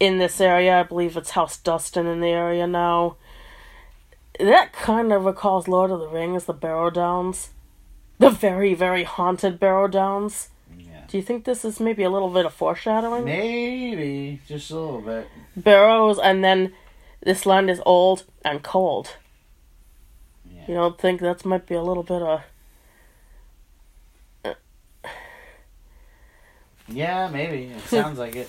in 0.00 0.18
this 0.18 0.40
area. 0.40 0.80
I 0.80 0.82
believe 0.82 1.16
it's 1.16 1.30
House 1.30 1.56
Dustin 1.56 2.06
in 2.06 2.20
the 2.20 2.28
area 2.28 2.66
now. 2.66 3.16
That 4.38 4.72
kind 4.72 5.12
of 5.12 5.24
recalls 5.24 5.66
Lord 5.66 5.90
of 5.90 6.00
the 6.00 6.08
Rings, 6.08 6.44
the 6.44 6.52
Barrow 6.52 6.90
Downs. 6.90 7.50
The 8.18 8.30
very, 8.30 8.74
very 8.74 9.04
haunted 9.04 9.58
Barrow 9.60 9.88
Downs. 9.88 10.48
Yeah. 10.76 11.04
Do 11.08 11.16
you 11.16 11.22
think 11.22 11.44
this 11.44 11.64
is 11.64 11.80
maybe 11.80 12.02
a 12.02 12.10
little 12.10 12.30
bit 12.30 12.46
of 12.46 12.52
foreshadowing? 12.52 13.24
Maybe 13.24 14.40
just 14.46 14.70
a 14.70 14.74
little 14.74 15.00
bit. 15.00 15.28
Barrows, 15.56 16.18
and 16.18 16.42
then 16.42 16.72
this 17.22 17.46
land 17.46 17.70
is 17.70 17.80
old 17.86 18.24
and 18.44 18.62
cold. 18.62 19.16
Yeah. 20.50 20.64
You 20.68 20.74
don't 20.74 20.98
think 21.00 21.20
that 21.20 21.44
might 21.44 21.66
be 21.66 21.74
a 21.74 21.82
little 21.82 22.02
bit 22.02 22.22
of. 22.22 22.40
Uh, 24.44 24.54
yeah, 26.88 27.28
maybe. 27.28 27.72
It 27.72 27.80
sounds 27.86 28.18
like 28.18 28.36
it. 28.36 28.48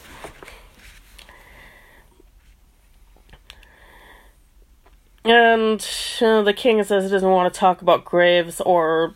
And 5.25 5.85
uh, 6.21 6.41
the 6.43 6.53
king 6.53 6.81
says 6.83 7.03
he 7.03 7.09
doesn't 7.09 7.29
want 7.29 7.53
to 7.53 7.59
talk 7.59 7.81
about 7.81 8.05
graves 8.05 8.61
or 8.61 9.15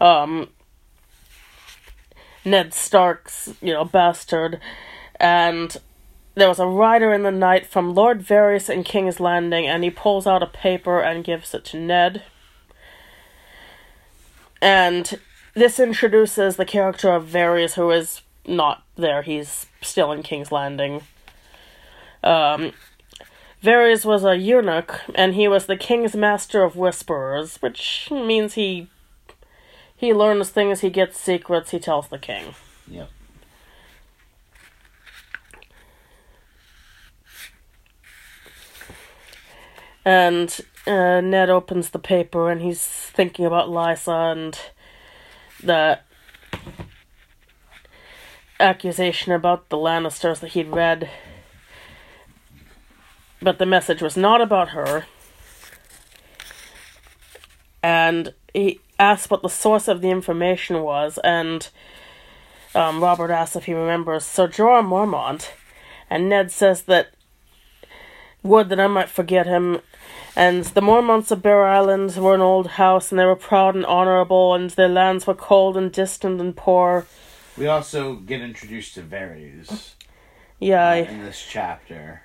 um, 0.00 0.48
Ned 2.44 2.72
Stark's, 2.72 3.54
you 3.60 3.72
know, 3.72 3.84
bastard. 3.84 4.60
And 5.20 5.76
there 6.34 6.48
was 6.48 6.58
a 6.58 6.66
rider 6.66 7.12
in 7.12 7.24
the 7.24 7.30
night 7.30 7.66
from 7.66 7.94
Lord 7.94 8.22
Varys 8.22 8.70
in 8.70 8.84
King's 8.84 9.20
Landing, 9.20 9.66
and 9.66 9.84
he 9.84 9.90
pulls 9.90 10.26
out 10.26 10.42
a 10.42 10.46
paper 10.46 11.00
and 11.00 11.24
gives 11.24 11.52
it 11.52 11.64
to 11.66 11.78
Ned. 11.78 12.22
And 14.62 15.18
this 15.54 15.78
introduces 15.78 16.56
the 16.56 16.64
character 16.64 17.12
of 17.12 17.26
Varys, 17.26 17.74
who 17.74 17.90
is 17.90 18.22
not 18.46 18.84
there. 18.96 19.22
He's 19.22 19.66
still 19.82 20.12
in 20.12 20.22
King's 20.22 20.52
Landing. 20.52 21.02
Um, 22.22 22.72
Varys 23.62 24.04
was 24.04 24.24
a 24.24 24.36
eunuch, 24.36 25.00
and 25.14 25.34
he 25.34 25.48
was 25.48 25.66
the 25.66 25.76
king's 25.76 26.14
master 26.14 26.62
of 26.62 26.76
whisperers, 26.76 27.56
which 27.56 28.08
means 28.10 28.54
he 28.54 28.88
he 29.96 30.14
learns 30.14 30.50
things, 30.50 30.80
he 30.80 30.90
gets 30.90 31.18
secrets, 31.18 31.72
he 31.72 31.80
tells 31.80 32.06
the 32.06 32.18
king. 32.18 32.54
Yep. 32.86 33.10
And 40.04 40.60
uh, 40.86 41.20
Ned 41.20 41.50
opens 41.50 41.90
the 41.90 41.98
paper, 41.98 42.48
and 42.48 42.62
he's 42.62 42.86
thinking 42.86 43.44
about 43.44 43.68
Lysa 43.68 44.32
and 44.32 44.58
the 45.62 45.98
accusation 48.60 49.32
about 49.32 49.68
the 49.68 49.76
Lannisters 49.76 50.38
that 50.40 50.52
he'd 50.52 50.68
read. 50.68 51.10
But 53.40 53.58
the 53.58 53.66
message 53.66 54.02
was 54.02 54.16
not 54.16 54.40
about 54.40 54.70
her. 54.70 55.06
And 57.82 58.34
he 58.52 58.80
asked 58.98 59.30
what 59.30 59.42
the 59.42 59.48
source 59.48 59.86
of 59.86 60.00
the 60.00 60.10
information 60.10 60.82
was, 60.82 61.18
and 61.22 61.68
um, 62.74 63.00
Robert 63.00 63.30
asks 63.30 63.56
if 63.56 63.64
he 63.64 63.74
remembers 63.74 64.24
Sir 64.24 64.48
Jorah 64.48 64.84
Mormont. 64.84 65.50
And 66.10 66.28
Ned 66.28 66.50
says 66.50 66.82
that 66.82 67.10
would 68.42 68.68
that 68.70 68.80
I 68.80 68.86
might 68.86 69.08
forget 69.08 69.46
him. 69.46 69.80
And 70.34 70.64
the 70.64 70.80
Mormonts 70.80 71.30
of 71.30 71.42
Bear 71.42 71.66
Island 71.66 72.16
were 72.16 72.34
an 72.34 72.40
old 72.40 72.68
house, 72.68 73.10
and 73.10 73.18
they 73.18 73.24
were 73.24 73.36
proud 73.36 73.74
and 73.74 73.84
honourable, 73.84 74.54
and 74.54 74.70
their 74.70 74.88
lands 74.88 75.26
were 75.26 75.34
cold 75.34 75.76
and 75.76 75.92
distant 75.92 76.40
and 76.40 76.56
poor. 76.56 77.06
We 77.56 77.66
also 77.66 78.14
get 78.14 78.40
introduced 78.40 78.94
to 78.94 79.02
Varys 79.02 79.94
Yeah, 80.60 80.90
uh, 80.90 80.94
in 80.94 81.24
this 81.24 81.44
chapter, 81.44 82.22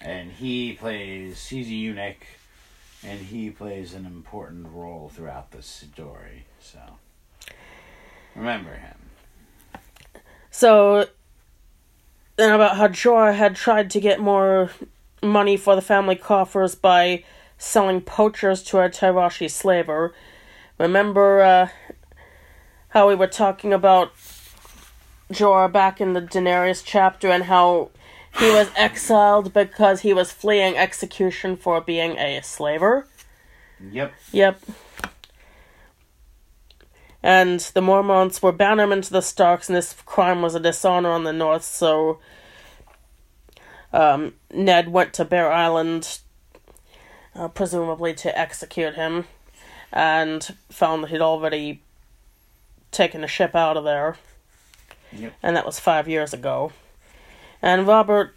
and 0.00 0.32
he 0.32 0.72
plays. 0.72 1.48
He's 1.48 1.68
a 1.68 1.74
eunuch, 1.74 2.26
and 3.02 3.20
he 3.20 3.50
plays 3.50 3.94
an 3.94 4.06
important 4.06 4.68
role 4.72 5.10
throughout 5.14 5.50
the 5.50 5.62
story. 5.62 6.46
So 6.60 6.80
remember 8.34 8.74
him. 8.74 8.96
So, 10.50 11.06
then 12.36 12.52
about 12.52 12.76
how 12.76 12.88
Jorah 12.88 13.34
had 13.34 13.54
tried 13.54 13.90
to 13.90 14.00
get 14.00 14.20
more 14.20 14.70
money 15.22 15.56
for 15.56 15.74
the 15.74 15.82
family 15.82 16.16
coffers 16.16 16.74
by 16.74 17.24
selling 17.58 18.00
poachers 18.00 18.62
to 18.64 18.78
a 18.78 18.88
Tyroshi 18.88 19.50
slaver. 19.50 20.14
Remember 20.78 21.42
uh, 21.42 21.68
how 22.90 23.08
we 23.08 23.14
were 23.14 23.26
talking 23.26 23.72
about 23.72 24.12
Jorah 25.32 25.70
back 25.70 26.00
in 26.00 26.12
the 26.12 26.22
Daenerys 26.22 26.82
chapter 26.84 27.28
and 27.28 27.44
how 27.44 27.90
he 28.38 28.50
was 28.50 28.70
exiled 28.76 29.52
because 29.52 30.00
he 30.00 30.12
was 30.12 30.30
fleeing 30.30 30.76
execution 30.76 31.56
for 31.56 31.80
being 31.80 32.18
a 32.18 32.40
slaver? 32.42 33.06
Yep. 33.90 34.12
Yep. 34.32 34.60
And 37.22 37.60
the 37.60 37.80
Mormonts 37.80 38.42
were 38.42 38.52
bannermen 38.52 39.04
to 39.04 39.12
the 39.12 39.20
Starks, 39.20 39.68
and 39.68 39.76
this 39.76 39.94
crime 40.06 40.40
was 40.40 40.54
a 40.54 40.60
dishonor 40.60 41.10
on 41.10 41.24
the 41.24 41.32
North, 41.32 41.64
so 41.64 42.20
um, 43.92 44.34
Ned 44.52 44.88
went 44.88 45.12
to 45.14 45.24
Bear 45.24 45.50
Island, 45.50 46.20
uh, 47.34 47.48
presumably 47.48 48.14
to 48.14 48.38
execute 48.38 48.94
him, 48.94 49.24
and 49.92 50.54
found 50.70 51.02
that 51.02 51.10
he'd 51.10 51.20
already 51.20 51.82
taken 52.90 53.24
a 53.24 53.28
ship 53.28 53.54
out 53.54 53.76
of 53.76 53.84
there. 53.84 54.16
Yep. 55.12 55.34
And 55.42 55.56
that 55.56 55.66
was 55.66 55.80
five 55.80 56.08
years 56.08 56.32
ago. 56.32 56.72
And 57.60 57.86
Robert 57.86 58.34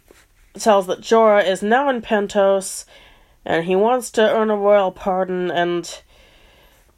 tells 0.54 0.86
that 0.86 1.00
Jorah 1.00 1.46
is 1.46 1.62
now 1.62 1.88
in 1.88 2.02
Pentos, 2.02 2.84
and 3.44 3.64
he 3.64 3.76
wants 3.76 4.10
to 4.12 4.30
earn 4.30 4.50
a 4.50 4.56
royal 4.56 4.90
pardon, 4.92 5.50
and 5.50 6.02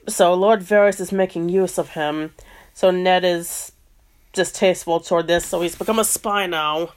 so 0.08 0.34
Lord 0.34 0.60
Varys 0.60 1.00
is 1.00 1.12
making 1.12 1.48
use 1.48 1.78
of 1.78 1.90
him. 1.90 2.34
So 2.72 2.90
Ned 2.90 3.24
is 3.24 3.72
distasteful 4.32 5.00
toward 5.00 5.26
this, 5.26 5.46
so 5.46 5.60
he's 5.60 5.76
become 5.76 5.98
a 5.98 6.04
spy 6.04 6.46
now, 6.46 6.90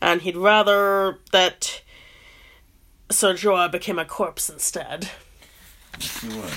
and 0.00 0.22
he'd 0.22 0.36
rather 0.36 1.18
that 1.32 1.82
Sir 3.10 3.34
Jorah 3.34 3.70
became 3.70 3.98
a 3.98 4.04
corpse 4.04 4.50
instead. 4.50 5.10
He 6.00 6.28
would. 6.28 6.52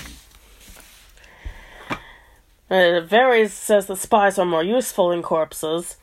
Uh, 2.70 3.00
Varys 3.00 3.50
says 3.50 3.86
the 3.86 3.96
spies 3.96 4.38
are 4.38 4.44
more 4.44 4.62
useful 4.62 5.08
than 5.08 5.22
corpses. 5.22 5.96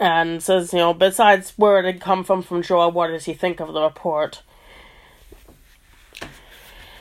And 0.00 0.42
says, 0.42 0.72
you 0.72 0.78
know, 0.78 0.94
besides 0.94 1.52
where 1.58 1.78
it 1.78 1.84
had 1.84 2.00
come 2.00 2.24
from 2.24 2.42
from 2.42 2.62
Jorah, 2.62 2.90
what 2.90 3.08
does 3.08 3.26
he 3.26 3.34
think 3.34 3.60
of 3.60 3.74
the 3.74 3.82
report? 3.82 4.42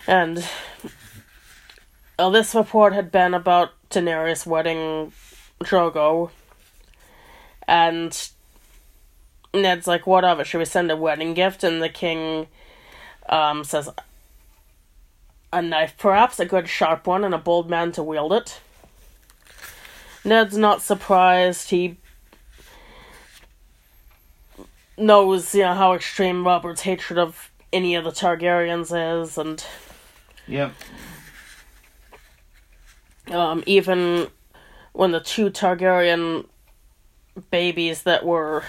And 0.06 0.46
well, 2.20 2.32
this 2.32 2.53
report 2.53 2.91
had 2.91 3.10
been 3.10 3.34
about 3.34 3.72
Daenerys 3.89 4.46
wedding 4.46 5.13
Drogo. 5.63 6.32
And 7.65 8.29
Ned's 9.53 9.88
like, 9.88 10.06
what 10.06 10.25
of 10.25 10.41
it? 10.41 10.48
Should 10.48 10.58
we 10.58 10.65
send 10.65 10.91
a 10.91 10.98
wedding 10.98 11.34
gift? 11.34 11.63
And 11.63 11.82
the 11.82 11.88
king 11.88 12.48
um, 13.29 13.63
says, 13.63 13.89
a 15.53 15.62
knife, 15.62 15.96
perhaps, 15.98 16.41
a 16.41 16.46
good 16.46 16.68
sharp 16.68 17.08
one, 17.08 17.24
and 17.24 17.34
a 17.34 17.38
bold 17.38 17.70
man 17.70 17.94
to 17.94 18.03
wield 18.03 18.34
it. 18.34 18.60
Ned's 20.25 20.58
not 20.58 20.82
surprised. 20.82 21.70
He 21.70 21.99
knows 25.00 25.56
you 25.56 25.63
know 25.63 25.74
how 25.74 25.94
extreme 25.94 26.46
Robert's 26.46 26.82
hatred 26.82 27.18
of 27.20 27.51
any 27.72 27.96
of 27.96 28.03
the 28.03 28.12
Targaryens 28.12 28.91
is, 29.24 29.38
and 29.38 29.63
Yep. 30.48 30.74
um, 33.32 33.63
even 33.65 34.27
when 34.94 35.12
the 35.12 35.20
two 35.20 35.50
Targaryen 35.50 36.46
babies 37.51 38.03
that 38.03 38.25
were 38.25 38.63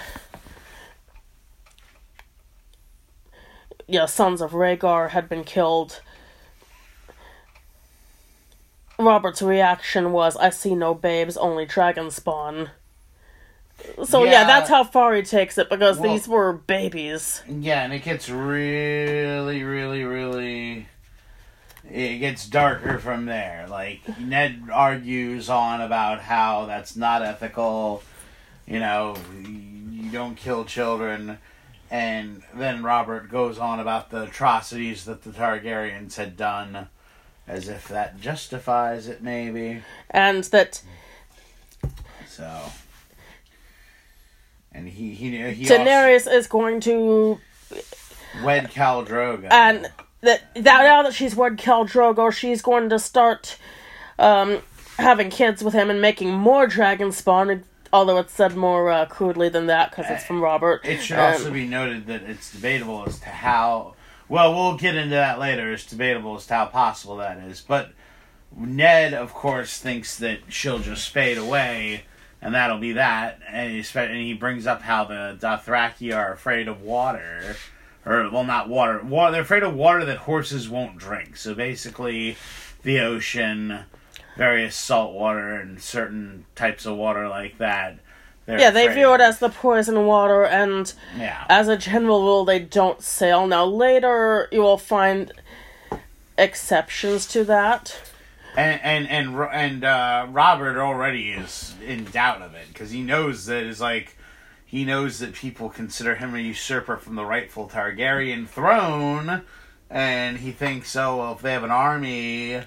yeah 3.87 4.05
sons 4.05 4.41
of 4.41 4.51
Rhaegar 4.51 5.09
had 5.09 5.27
been 5.27 5.43
killed. 5.43 6.01
Robert's 8.99 9.41
reaction 9.41 10.11
was, 10.11 10.37
"I 10.37 10.51
see 10.51 10.75
no 10.75 10.93
babes, 10.93 11.35
only 11.35 11.65
dragon 11.65 12.11
spawn." 12.11 12.69
So 14.05 14.23
yeah, 14.23 14.31
Yeah. 14.31 14.43
that's 14.45 14.69
how 14.69 14.83
far 14.83 15.13
he 15.13 15.21
takes 15.21 15.57
it 15.57 15.69
because 15.69 15.99
Well- 15.99 16.11
these 16.11 16.27
were 16.27 16.53
babies. 16.53 17.43
Yeah, 17.47 17.83
and 17.83 17.93
it 17.93 18.03
gets 18.03 18.29
really, 18.29 19.63
really, 19.63 20.03
really. 20.03 20.87
It 21.89 22.19
gets 22.19 22.45
darker 22.47 22.99
from 22.99 23.25
there. 23.25 23.65
Like, 23.67 24.01
Ned 24.19 24.63
argues 24.71 25.49
on 25.49 25.81
about 25.81 26.21
how 26.21 26.65
that's 26.65 26.95
not 26.95 27.21
ethical. 27.21 28.01
You 28.65 28.79
know, 28.79 29.15
you 29.43 30.09
don't 30.11 30.35
kill 30.35 30.63
children. 30.63 31.39
And 31.89 32.43
then 32.53 32.83
Robert 32.83 33.29
goes 33.29 33.59
on 33.59 33.81
about 33.81 34.09
the 34.11 34.23
atrocities 34.23 35.03
that 35.05 35.23
the 35.23 35.31
Targaryens 35.31 36.15
had 36.15 36.37
done, 36.37 36.87
as 37.45 37.67
if 37.67 37.89
that 37.89 38.21
justifies 38.21 39.07
it, 39.09 39.21
maybe. 39.21 39.81
And 40.09 40.45
that 40.45 40.81
So. 42.27 42.71
And 44.71 44.87
he 44.87 45.13
he 45.13 45.31
he 45.53 45.65
Daenerys 45.65 46.31
is 46.31 46.47
going 46.47 46.79
to 46.81 47.39
wed 48.43 48.71
Khal 48.71 49.05
Drogo. 49.05 49.47
and 49.51 49.89
that 50.21 50.53
that 50.55 50.83
now 50.83 51.03
that 51.03 51.13
she's 51.13 51.35
wed 51.35 51.57
Khal 51.57 51.89
Drogo, 51.89 52.31
she's 52.31 52.61
going 52.61 52.89
to 52.89 52.99
start 52.99 53.57
um, 54.17 54.59
having 54.97 55.29
kids 55.29 55.63
with 55.63 55.73
him 55.73 55.89
and 55.89 56.01
making 56.01 56.31
more 56.31 56.67
dragon 56.67 57.11
spawn. 57.11 57.63
Although 57.93 58.19
it's 58.19 58.31
said 58.31 58.55
more 58.55 58.89
uh, 58.89 59.05
crudely 59.07 59.49
than 59.49 59.65
that 59.67 59.89
because 59.91 60.05
it's 60.09 60.23
from 60.23 60.39
Robert. 60.41 60.85
It 60.85 61.01
should 61.01 61.19
Um, 61.19 61.33
also 61.33 61.51
be 61.51 61.67
noted 61.67 62.07
that 62.07 62.23
it's 62.23 62.49
debatable 62.53 63.03
as 63.05 63.19
to 63.19 63.25
how. 63.25 63.95
Well, 64.29 64.53
we'll 64.55 64.77
get 64.77 64.95
into 64.95 65.09
that 65.15 65.39
later. 65.39 65.73
It's 65.73 65.85
debatable 65.85 66.37
as 66.37 66.45
to 66.47 66.53
how 66.53 66.65
possible 66.67 67.17
that 67.17 67.37
is. 67.39 67.59
But 67.59 67.91
Ned, 68.55 69.13
of 69.13 69.33
course, 69.33 69.77
thinks 69.77 70.17
that 70.19 70.39
she'll 70.47 70.79
just 70.79 71.09
fade 71.09 71.37
away, 71.37 72.03
and 72.41 72.55
that'll 72.55 72.77
be 72.79 72.93
that. 72.93 73.39
And 73.47 73.71
he, 73.71 73.99
and 73.99 74.15
he 74.17 74.33
brings 74.33 74.65
up 74.67 74.81
how 74.81 75.03
the 75.05 75.37
Dothraki 75.39 76.15
are 76.15 76.33
afraid 76.33 76.67
of 76.67 76.81
water. 76.81 77.55
Or, 78.05 78.29
well, 78.31 78.43
not 78.43 78.67
water. 78.67 78.99
water. 79.03 79.31
They're 79.31 79.41
afraid 79.43 79.63
of 79.63 79.75
water 79.75 80.03
that 80.05 80.17
horses 80.17 80.67
won't 80.67 80.97
drink. 80.97 81.37
So 81.37 81.53
basically, 81.53 82.35
the 82.81 82.99
ocean, 82.99 83.81
various 84.37 84.75
salt 84.75 85.13
water, 85.13 85.51
and 85.55 85.79
certain 85.79 86.45
types 86.55 86.85
of 86.87 86.97
water 86.97 87.27
like 87.29 87.59
that. 87.59 87.99
yeah, 88.47 88.71
they 88.71 88.87
view 88.87 89.13
it 89.13 89.21
as 89.21 89.37
the 89.37 89.49
poison 89.49 90.07
water, 90.07 90.43
and 90.43 90.91
Yeah. 91.15 91.45
as 91.47 91.67
a 91.67 91.77
general 91.77 92.23
rule, 92.23 92.43
they 92.43 92.57
don't 92.59 93.01
sail. 93.03 93.45
Now 93.45 93.65
later, 93.65 94.49
you 94.51 94.61
will 94.61 94.79
find 94.79 95.31
exceptions 96.37 97.27
to 97.27 97.43
that. 97.45 98.10
And 98.55 98.81
and 98.83 99.09
and 99.09 99.35
and 99.51 99.83
uh, 99.83 100.27
Robert 100.29 100.77
already 100.77 101.31
is 101.31 101.73
in 101.85 102.05
doubt 102.05 102.41
of 102.41 102.53
it 102.53 102.67
because 102.67 102.91
he 102.91 103.01
knows 103.01 103.45
that 103.45 103.63
it's 103.63 103.79
like 103.79 104.17
he 104.65 104.85
knows 104.85 105.19
that 105.19 105.33
people 105.33 105.69
consider 105.69 106.15
him 106.15 106.33
a 106.33 106.39
usurper 106.39 106.97
from 106.97 107.15
the 107.15 107.25
rightful 107.25 107.67
Targaryen 107.67 108.47
throne, 108.47 109.41
and 109.89 110.37
he 110.37 110.51
thinks, 110.51 110.95
oh, 110.95 111.17
well, 111.17 111.33
if 111.33 111.41
they 111.41 111.51
have 111.51 111.65
an 111.65 111.71
army, 111.71 112.61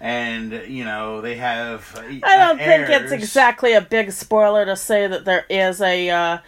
and 0.00 0.52
you 0.68 0.84
know 0.84 1.20
they 1.20 1.36
have, 1.36 1.96
I 2.22 2.36
don't 2.36 2.58
think 2.58 2.88
it's 2.88 3.12
exactly 3.12 3.72
a 3.72 3.80
big 3.80 4.12
spoiler 4.12 4.64
to 4.64 4.76
say 4.76 5.06
that 5.06 5.24
there 5.24 5.46
is 5.48 5.80
a 5.80 6.10
uh, 6.10 6.38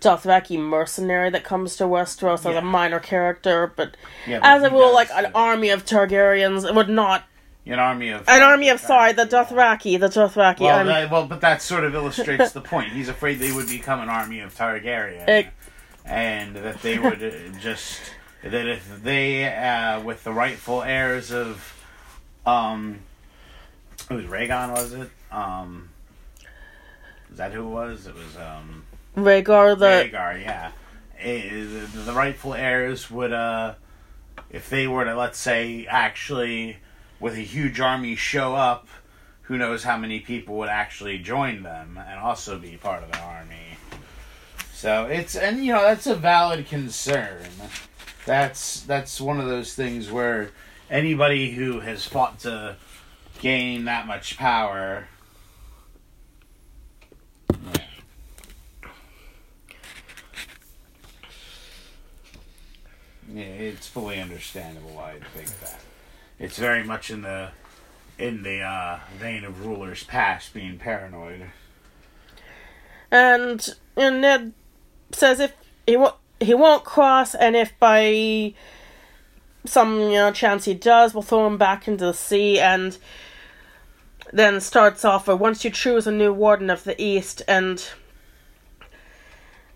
Dothraki 0.00 0.58
mercenary 0.58 1.30
that 1.30 1.44
comes 1.44 1.76
to 1.76 1.84
Westeros 1.84 2.48
as 2.48 2.56
a 2.56 2.62
minor 2.62 3.00
character, 3.00 3.72
but 3.74 3.96
Yeah, 4.26 4.40
but 4.40 4.46
as 4.46 4.62
a 4.62 4.70
rule, 4.70 4.94
like 4.94 5.10
an 5.12 5.32
army 5.34 5.70
of 5.70 5.84
Targaryens, 5.84 6.64
it 6.64 6.74
would 6.74 6.88
not 6.88 7.24
an 7.66 7.78
army 7.78 8.10
of 8.10 8.28
an 8.28 8.42
army 8.42 8.68
of 8.70 8.80
sorry, 8.80 9.12
the 9.12 9.24
Dothraki, 9.26 9.98
the 9.98 10.08
Dothraki. 10.08 10.60
Well, 10.60 10.84
that, 10.84 11.10
well, 11.10 11.26
but 11.26 11.40
that 11.42 11.62
sort 11.62 11.84
of 11.84 11.94
illustrates 11.94 12.52
the 12.52 12.60
point. 12.60 12.90
He's 12.92 13.08
afraid 13.08 13.38
they 13.38 13.52
would 13.52 13.68
become 13.68 14.00
an 14.00 14.08
army 14.08 14.40
of 14.40 14.54
Targaryen, 14.54 15.28
It- 15.28 15.46
and 16.04 16.56
that 16.56 16.82
they 16.82 16.98
would 16.98 17.22
uh, 17.22 17.58
just 17.60 18.00
that 18.42 18.66
if 18.66 19.02
they, 19.02 19.44
uh, 19.54 20.00
with 20.00 20.24
the 20.24 20.32
rightful 20.32 20.82
heirs 20.82 21.30
of, 21.30 21.74
um, 22.46 23.00
it 24.10 24.14
was 24.14 24.24
Rhaegon, 24.24 24.72
was 24.72 24.92
it? 24.94 25.10
Um, 25.30 25.90
is 27.30 27.36
that 27.36 27.52
who 27.52 27.60
it 27.66 27.70
was? 27.70 28.06
It 28.06 28.14
was 28.14 28.36
um, 28.38 28.84
Rhaegar 29.16 29.78
the 29.78 30.10
Rhaegar, 30.10 30.40
yeah. 30.42 30.72
Eh, 31.18 31.50
the, 31.50 31.86
the 32.06 32.12
rightful 32.14 32.54
heirs 32.54 33.10
would, 33.10 33.32
uh, 33.32 33.74
if 34.48 34.70
they 34.70 34.86
were 34.86 35.04
to, 35.04 35.14
let's 35.14 35.38
say, 35.38 35.86
actually, 35.86 36.78
with 37.20 37.34
a 37.34 37.40
huge 37.40 37.78
army 37.78 38.16
show 38.16 38.54
up, 38.54 38.88
who 39.42 39.58
knows 39.58 39.84
how 39.84 39.96
many 39.96 40.20
people 40.20 40.56
would 40.56 40.68
actually 40.68 41.18
join 41.18 41.62
them 41.62 42.00
and 42.08 42.18
also 42.18 42.58
be 42.58 42.76
part 42.76 43.02
of 43.02 43.12
the 43.12 43.18
army. 43.18 43.76
So 44.72 45.04
it's, 45.04 45.36
and 45.36 45.64
you 45.64 45.72
know, 45.72 45.82
that's 45.82 46.06
a 46.06 46.14
valid 46.14 46.66
concern. 46.66 47.44
That's, 48.24 48.80
that's 48.82 49.20
one 49.20 49.38
of 49.38 49.46
those 49.46 49.74
things 49.74 50.10
where 50.10 50.50
anybody 50.88 51.50
who 51.50 51.80
has 51.80 52.06
fought 52.06 52.38
to 52.40 52.76
gain 53.40 53.84
that 53.84 54.06
much 54.06 54.38
power. 54.38 55.06
Yeah. 63.32 63.44
It's 63.44 63.86
fully 63.86 64.20
understandable 64.20 64.90
why 64.90 65.12
I'd 65.12 65.24
think 65.28 65.48
that. 65.60 65.80
It's 66.40 66.56
very 66.56 66.82
much 66.82 67.10
in 67.10 67.20
the 67.20 67.50
in 68.18 68.42
the 68.42 68.62
uh, 68.62 68.98
vein 69.18 69.44
of 69.44 69.64
rulers 69.64 70.04
past 70.04 70.54
being 70.54 70.78
paranoid. 70.78 71.42
and 73.10 73.68
and 73.94 74.20
Ned 74.22 74.52
says 75.12 75.38
if 75.38 75.52
he 75.86 75.98
won't 75.98 76.14
he 76.40 76.54
won't 76.54 76.84
cross, 76.84 77.34
and 77.34 77.54
if 77.54 77.78
by 77.78 78.54
some 79.66 80.00
you 80.00 80.12
know 80.12 80.32
chance 80.32 80.64
he 80.64 80.72
does, 80.72 81.12
we'll 81.12 81.22
throw 81.22 81.46
him 81.46 81.58
back 81.58 81.86
into 81.86 82.06
the 82.06 82.14
sea, 82.14 82.58
and 82.58 82.96
then 84.32 84.62
starts 84.62 85.04
off 85.04 85.28
with 85.28 85.38
once 85.38 85.62
you 85.62 85.70
choose 85.70 86.06
a 86.06 86.12
new 86.12 86.32
warden 86.32 86.70
of 86.70 86.84
the 86.84 87.00
East, 87.00 87.42
and 87.46 87.86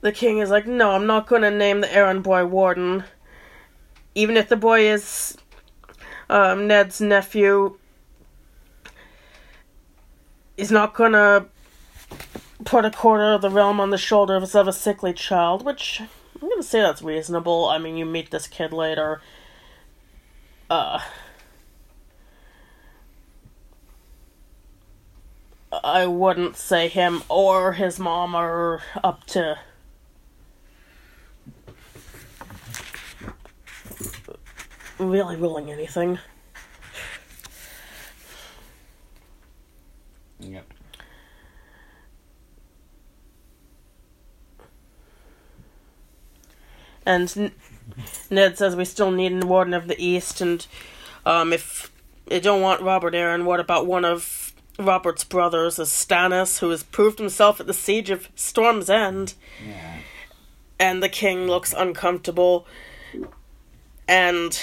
the 0.01 0.13
king 0.13 0.39
is 0.39 0.49
like, 0.49 0.67
no, 0.67 0.93
I'm 0.93 1.07
not 1.07 1.27
going 1.27 1.43
to 1.43 1.51
name 1.51 1.83
the 1.83 1.89
Arryn 1.89 2.23
boy 2.23 2.47
warden, 2.47 3.05
even 4.15 4.39
if 4.39 4.49
the 4.49 4.57
boy 4.57 4.89
is 4.89 5.37
um, 6.35 6.67
Ned's 6.67 7.01
nephew. 7.01 7.79
is 10.57 10.71
not 10.71 10.95
gonna 10.95 11.47
put 12.65 12.85
a 12.85 12.91
quarter 12.91 13.33
of 13.35 13.43
the 13.43 13.51
realm 13.51 13.79
on 13.81 13.91
the 13.91 13.99
shoulders 13.99 14.55
of 14.55 14.67
a 14.67 14.73
sickly 14.73 15.13
child, 15.13 15.65
which 15.65 16.01
I'm 16.01 16.49
gonna 16.49 16.63
say 16.63 16.81
that's 16.81 17.03
reasonable. 17.03 17.67
I 17.69 17.79
mean, 17.79 17.97
you 17.97 18.05
meet 18.05 18.33
this 18.33 18.49
kid 18.49 18.73
later. 18.73 19.21
Uh. 20.69 21.01
I 25.83 26.07
wouldn't 26.07 26.57
say 26.57 26.89
him 26.89 27.23
or 27.29 27.73
his 27.73 27.99
mom 27.99 28.35
are 28.35 28.83
up 29.03 29.25
to. 29.27 29.59
Really 34.99 35.37
ruling 35.37 35.71
anything. 35.71 36.19
Yep. 40.39 40.73
And 47.07 47.53
Ned 48.31 48.57
says 48.57 48.77
we 48.77 48.85
still 48.85 49.11
need 49.11 49.43
a 49.43 49.47
warden 49.47 49.75
of 49.75 49.89
the 49.89 50.03
East, 50.03 50.41
and 50.41 50.67
um, 51.27 51.53
if 51.53 51.93
they 52.27 52.41
don't 52.41 52.63
want 52.63 52.81
Robert 52.81 53.15
Arryn, 53.15 53.45
what 53.45 53.61
about 53.61 53.87
one 53.87 54.05
of 54.05 54.55
Robert's 54.79 55.25
brothers, 55.25 55.79
Stannis, 55.79 56.61
who 56.61 56.71
has 56.71 56.83
proved 56.83 57.19
himself 57.19 57.61
at 57.61 57.67
the 57.67 57.75
siege 57.75 58.11
of 58.11 58.29
Storm's 58.35 58.89
End? 58.89 59.35
Yeah. 59.67 59.99
And 60.79 61.03
the 61.03 61.09
king 61.09 61.47
looks 61.47 61.75
uncomfortable, 61.77 62.67
and 64.09 64.59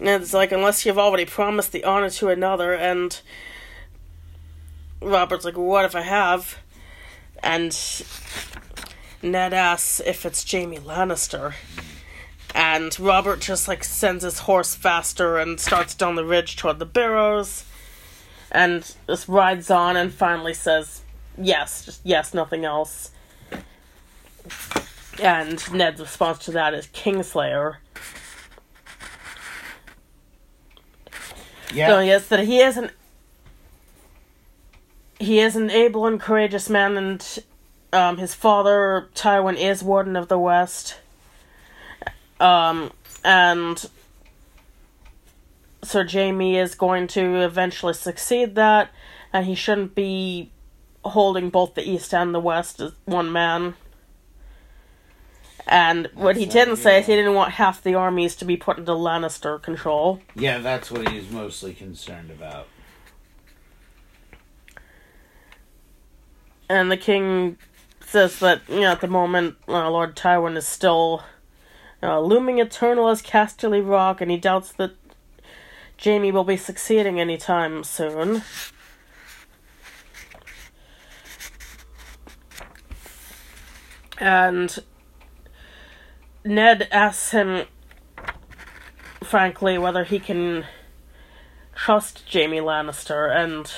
Ned's 0.00 0.32
like, 0.32 0.52
unless 0.52 0.86
you've 0.86 0.98
already 0.98 1.24
promised 1.24 1.72
the 1.72 1.84
honor 1.84 2.10
to 2.10 2.28
another, 2.28 2.72
and 2.72 3.20
Robert's 5.00 5.44
like, 5.44 5.56
what 5.56 5.84
if 5.84 5.94
I 5.94 6.02
have? 6.02 6.58
And 7.42 7.76
Ned 9.22 9.52
asks 9.52 10.00
if 10.00 10.24
it's 10.24 10.50
Jaime 10.50 10.78
Lannister. 10.78 11.54
And 12.54 12.98
Robert 12.98 13.40
just 13.40 13.68
like 13.68 13.84
sends 13.84 14.24
his 14.24 14.40
horse 14.40 14.74
faster 14.74 15.36
and 15.38 15.60
starts 15.60 15.94
down 15.94 16.14
the 16.14 16.24
ridge 16.24 16.56
toward 16.56 16.78
the 16.78 16.86
barrows. 16.86 17.64
And 18.50 18.94
just 19.06 19.28
rides 19.28 19.70
on 19.70 19.96
and 19.96 20.12
finally 20.12 20.54
says, 20.54 21.02
yes, 21.36 21.84
just 21.84 22.00
yes, 22.04 22.32
nothing 22.34 22.64
else. 22.64 23.10
And 25.20 25.72
Ned's 25.72 26.00
response 26.00 26.38
to 26.46 26.52
that 26.52 26.74
is 26.74 26.86
Kingslayer. 26.88 27.76
Yeah. 31.72 31.88
So 31.88 32.00
yes, 32.00 32.28
that 32.28 32.40
he 32.40 32.60
is 32.60 32.76
an 32.76 32.90
he 35.18 35.40
is 35.40 35.56
an 35.56 35.70
able 35.70 36.06
and 36.06 36.20
courageous 36.20 36.70
man, 36.70 36.96
and 36.96 37.38
um, 37.92 38.18
his 38.18 38.34
father 38.34 39.08
Tywin 39.14 39.56
is 39.56 39.82
Warden 39.82 40.16
of 40.16 40.28
the 40.28 40.38
West. 40.38 40.96
Um, 42.40 42.92
and 43.24 43.84
Sir 45.82 46.06
Jaime 46.06 46.56
is 46.56 46.74
going 46.74 47.08
to 47.08 47.42
eventually 47.42 47.94
succeed 47.94 48.54
that, 48.54 48.90
and 49.32 49.46
he 49.46 49.54
shouldn't 49.54 49.94
be 49.94 50.50
holding 51.04 51.50
both 51.50 51.74
the 51.74 51.88
East 51.88 52.14
and 52.14 52.34
the 52.34 52.40
West 52.40 52.80
as 52.80 52.92
one 53.04 53.32
man. 53.32 53.74
And 55.68 56.08
what 56.14 56.36
he 56.36 56.46
didn't 56.46 56.76
say 56.76 56.98
is 56.98 57.06
he 57.06 57.14
didn't 57.14 57.34
want 57.34 57.52
half 57.52 57.82
the 57.82 57.94
armies 57.94 58.34
to 58.36 58.46
be 58.46 58.56
put 58.56 58.78
into 58.78 58.92
Lannister 58.92 59.60
control. 59.60 60.20
Yeah, 60.34 60.58
that's 60.58 60.90
what 60.90 61.06
he's 61.10 61.30
mostly 61.30 61.74
concerned 61.74 62.30
about. 62.30 62.68
And 66.70 66.90
the 66.90 66.96
king 66.96 67.58
says 68.00 68.38
that, 68.38 68.62
you 68.66 68.80
know, 68.80 68.92
at 68.92 69.02
the 69.02 69.08
moment, 69.08 69.56
uh, 69.68 69.90
Lord 69.90 70.16
Tywin 70.16 70.56
is 70.56 70.66
still 70.66 71.22
uh, 72.02 72.20
looming 72.20 72.58
eternal 72.58 73.08
as 73.08 73.20
Casterly 73.22 73.86
Rock, 73.86 74.22
and 74.22 74.30
he 74.30 74.38
doubts 74.38 74.72
that 74.72 74.92
Jaime 76.02 76.32
will 76.32 76.44
be 76.44 76.56
succeeding 76.56 77.20
anytime 77.20 77.84
soon. 77.84 78.42
And 84.18 84.78
Ned 86.48 86.88
asks 86.90 87.32
him, 87.32 87.66
frankly, 89.22 89.76
whether 89.76 90.04
he 90.04 90.18
can 90.18 90.64
trust 91.74 92.22
Jaime 92.32 92.56
Lannister, 92.56 93.30
and 93.30 93.70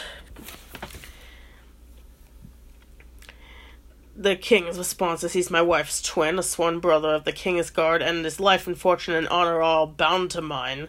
the 4.15 4.37
king's 4.37 4.79
response 4.79 5.25
is 5.25 5.33
he's 5.33 5.51
my 5.51 5.61
wife's 5.61 6.01
twin, 6.01 6.39
a 6.39 6.45
sworn 6.45 6.79
brother 6.79 7.13
of 7.13 7.25
the 7.25 7.33
king's 7.33 7.71
guard, 7.71 8.03
and 8.03 8.25
his 8.25 8.39
life 8.39 8.69
and 8.69 8.79
fortune 8.79 9.15
and 9.15 9.27
honor 9.27 9.57
are 9.57 9.63
all 9.63 9.89
bound 9.89 10.31
to 10.31 10.41
mine. 10.41 10.87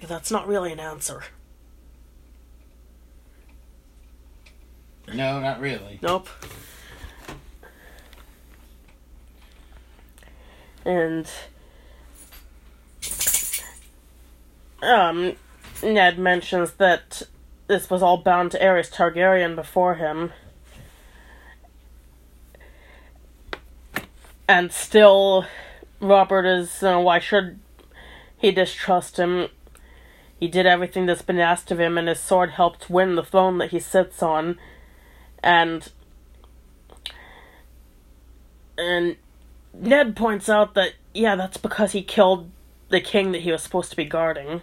That's 0.00 0.30
not 0.30 0.46
really 0.46 0.70
an 0.70 0.78
answer. 0.78 1.24
No, 5.12 5.40
not 5.40 5.58
really. 5.58 5.98
Nope. 6.02 6.28
And 10.84 11.30
um 14.82 15.36
Ned 15.82 16.18
mentions 16.18 16.72
that 16.74 17.22
this 17.66 17.88
was 17.88 18.02
all 18.02 18.18
bound 18.18 18.50
to 18.52 18.58
Aerys 18.58 18.92
Targaryen 18.92 19.54
before 19.54 19.94
him. 19.94 20.32
And 24.48 24.72
still 24.72 25.46
Robert 26.00 26.44
is 26.44 26.82
uh, 26.82 26.98
why 26.98 27.18
should 27.18 27.60
he 28.36 28.50
distrust 28.50 29.18
him? 29.18 29.48
He 30.38 30.48
did 30.48 30.66
everything 30.66 31.06
that's 31.06 31.22
been 31.22 31.38
asked 31.38 31.70
of 31.70 31.78
him 31.78 31.96
and 31.96 32.08
his 32.08 32.18
sword 32.18 32.50
helped 32.50 32.90
win 32.90 33.14
the 33.14 33.22
throne 33.22 33.58
that 33.58 33.70
he 33.70 33.78
sits 33.78 34.22
on 34.22 34.58
and 35.42 35.90
and 38.76 39.16
Ned 39.74 40.16
points 40.16 40.48
out 40.48 40.74
that 40.74 40.94
yeah, 41.14 41.36
that's 41.36 41.56
because 41.56 41.92
he 41.92 42.02
killed 42.02 42.50
the 42.88 43.00
king 43.00 43.32
that 43.32 43.42
he 43.42 43.52
was 43.52 43.62
supposed 43.62 43.90
to 43.90 43.96
be 43.96 44.04
guarding. 44.04 44.60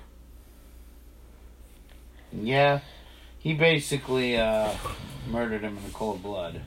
Yeah. 2.31 2.79
He 3.39 3.53
basically 3.53 4.37
uh, 4.37 4.73
murdered 5.27 5.61
him 5.61 5.77
in 5.77 5.83
the 5.83 5.91
cold 5.91 6.21
blood. 6.21 6.61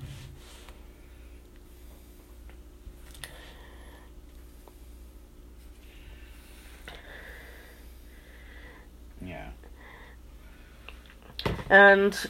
Yeah. 9.24 9.50
And 11.68 12.28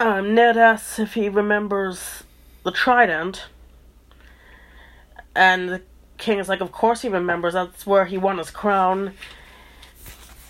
um, 0.00 0.34
Ned 0.34 0.56
asks 0.56 0.98
if 0.98 1.14
he 1.14 1.28
remembers 1.28 2.24
the 2.64 2.72
trident. 2.72 3.46
And 5.34 5.68
the 5.68 5.82
king 6.18 6.38
is 6.38 6.48
like, 6.48 6.60
Of 6.60 6.72
course 6.72 7.02
he 7.02 7.08
remembers, 7.08 7.54
that's 7.54 7.86
where 7.86 8.06
he 8.06 8.18
won 8.18 8.38
his 8.38 8.50
crown. 8.50 9.14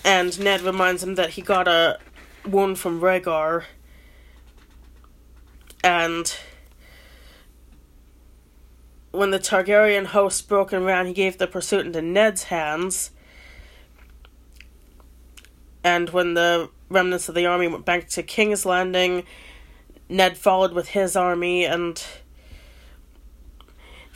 And 0.04 0.38
Ned 0.40 0.62
reminds 0.62 1.02
him 1.02 1.14
that 1.14 1.30
he 1.30 1.42
got 1.42 1.68
a 1.68 1.98
wound 2.46 2.78
from 2.78 3.00
Rhaegar. 3.00 3.64
And 5.84 6.36
when 9.12 9.30
the 9.30 9.38
Targaryen 9.38 10.06
host 10.06 10.48
broke 10.48 10.72
and 10.72 10.84
ran, 10.84 11.06
he 11.06 11.12
gave 11.12 11.38
the 11.38 11.46
pursuit 11.46 11.86
into 11.86 12.02
Ned's 12.02 12.44
hands. 12.44 13.10
And 15.84 16.10
when 16.10 16.34
the 16.34 16.70
remnants 16.88 17.28
of 17.28 17.34
the 17.34 17.46
army 17.46 17.68
went 17.68 17.84
back 17.84 18.08
to 18.10 18.22
King's 18.22 18.64
Landing, 18.64 19.24
Ned 20.08 20.36
followed 20.36 20.72
with 20.72 20.88
his 20.88 21.16
army 21.16 21.64
and 21.64 22.02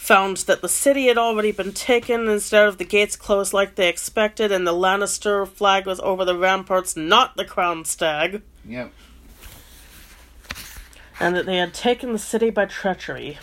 found 0.07 0.37
that 0.37 0.63
the 0.63 0.69
city 0.69 1.09
had 1.09 1.19
already 1.19 1.51
been 1.51 1.73
taken 1.73 2.29
instead 2.29 2.69
of 2.69 2.79
the 2.79 2.85
gates 2.85 3.17
closed 3.17 3.53
like 3.53 3.75
they 3.75 3.89
expected, 3.89 4.53
and 4.53 4.65
the 4.65 4.73
Lannister 4.73 5.49
flag 5.49 5.85
was 5.85 5.99
over 5.99 6.25
the 6.25 6.37
ramparts, 6.39 6.97
not 6.97 7.37
the 7.37 7.45
crown 7.45 7.85
stag, 7.85 8.43
Yep. 8.65 8.93
and 11.19 11.35
that 11.35 11.45
they 11.45 11.57
had 11.57 11.75
taken 11.75 12.13
the 12.13 12.21
city 12.21 12.51
by 12.51 12.67
treachery. 12.67 13.39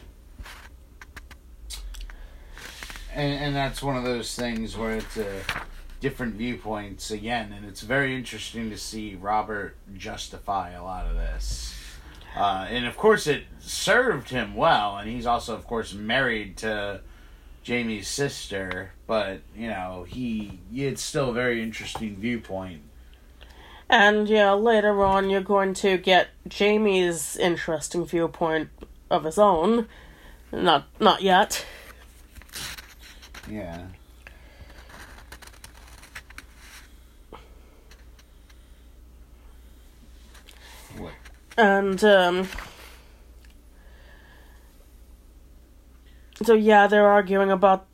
And, 3.13 3.43
and 3.43 3.55
that's 3.55 3.83
one 3.83 3.97
of 3.97 4.05
those 4.05 4.33
things 4.33 4.77
where 4.77 4.95
it's 4.95 5.17
uh, 5.17 5.43
different 5.99 6.35
viewpoints 6.35 7.11
again, 7.11 7.51
and 7.51 7.65
it's 7.65 7.81
very 7.81 8.15
interesting 8.15 8.69
to 8.69 8.77
see 8.77 9.15
Robert 9.15 9.75
justify 9.97 10.71
a 10.71 10.81
lot 10.81 11.07
of 11.07 11.15
this. 11.15 11.72
Uh, 12.35 12.67
and 12.69 12.85
of 12.85 12.97
course, 12.97 13.27
it 13.27 13.43
served 13.59 14.29
him 14.29 14.55
well, 14.55 14.97
and 14.97 15.09
he's 15.09 15.25
also, 15.25 15.53
of 15.53 15.67
course, 15.67 15.93
married 15.93 16.57
to 16.57 17.01
Jaime's 17.65 18.07
sister. 18.07 18.91
But 19.07 19.41
you 19.55 19.67
know, 19.67 20.05
he 20.07 20.59
it's 20.73 21.01
still 21.01 21.29
a 21.29 21.33
very 21.33 21.61
interesting 21.61 22.15
viewpoint. 22.15 22.81
And 23.89 24.27
yeah, 24.27 24.53
later 24.53 25.03
on 25.03 25.29
you're 25.29 25.41
going 25.41 25.73
to 25.75 25.97
get 25.97 26.29
Jaime's 26.51 27.37
interesting 27.37 28.05
viewpoint 28.05 28.69
of 29.11 29.23
his 29.23 29.37
own. 29.37 29.87
Not 30.51 30.85
not 30.99 31.21
yet. 31.21 31.65
Yeah. 33.49 33.83
What? 40.97 41.13
And 41.57 42.03
um 42.03 42.47
So 46.43 46.53
yeah, 46.53 46.87
they're 46.87 47.07
arguing 47.07 47.51
about 47.51 47.85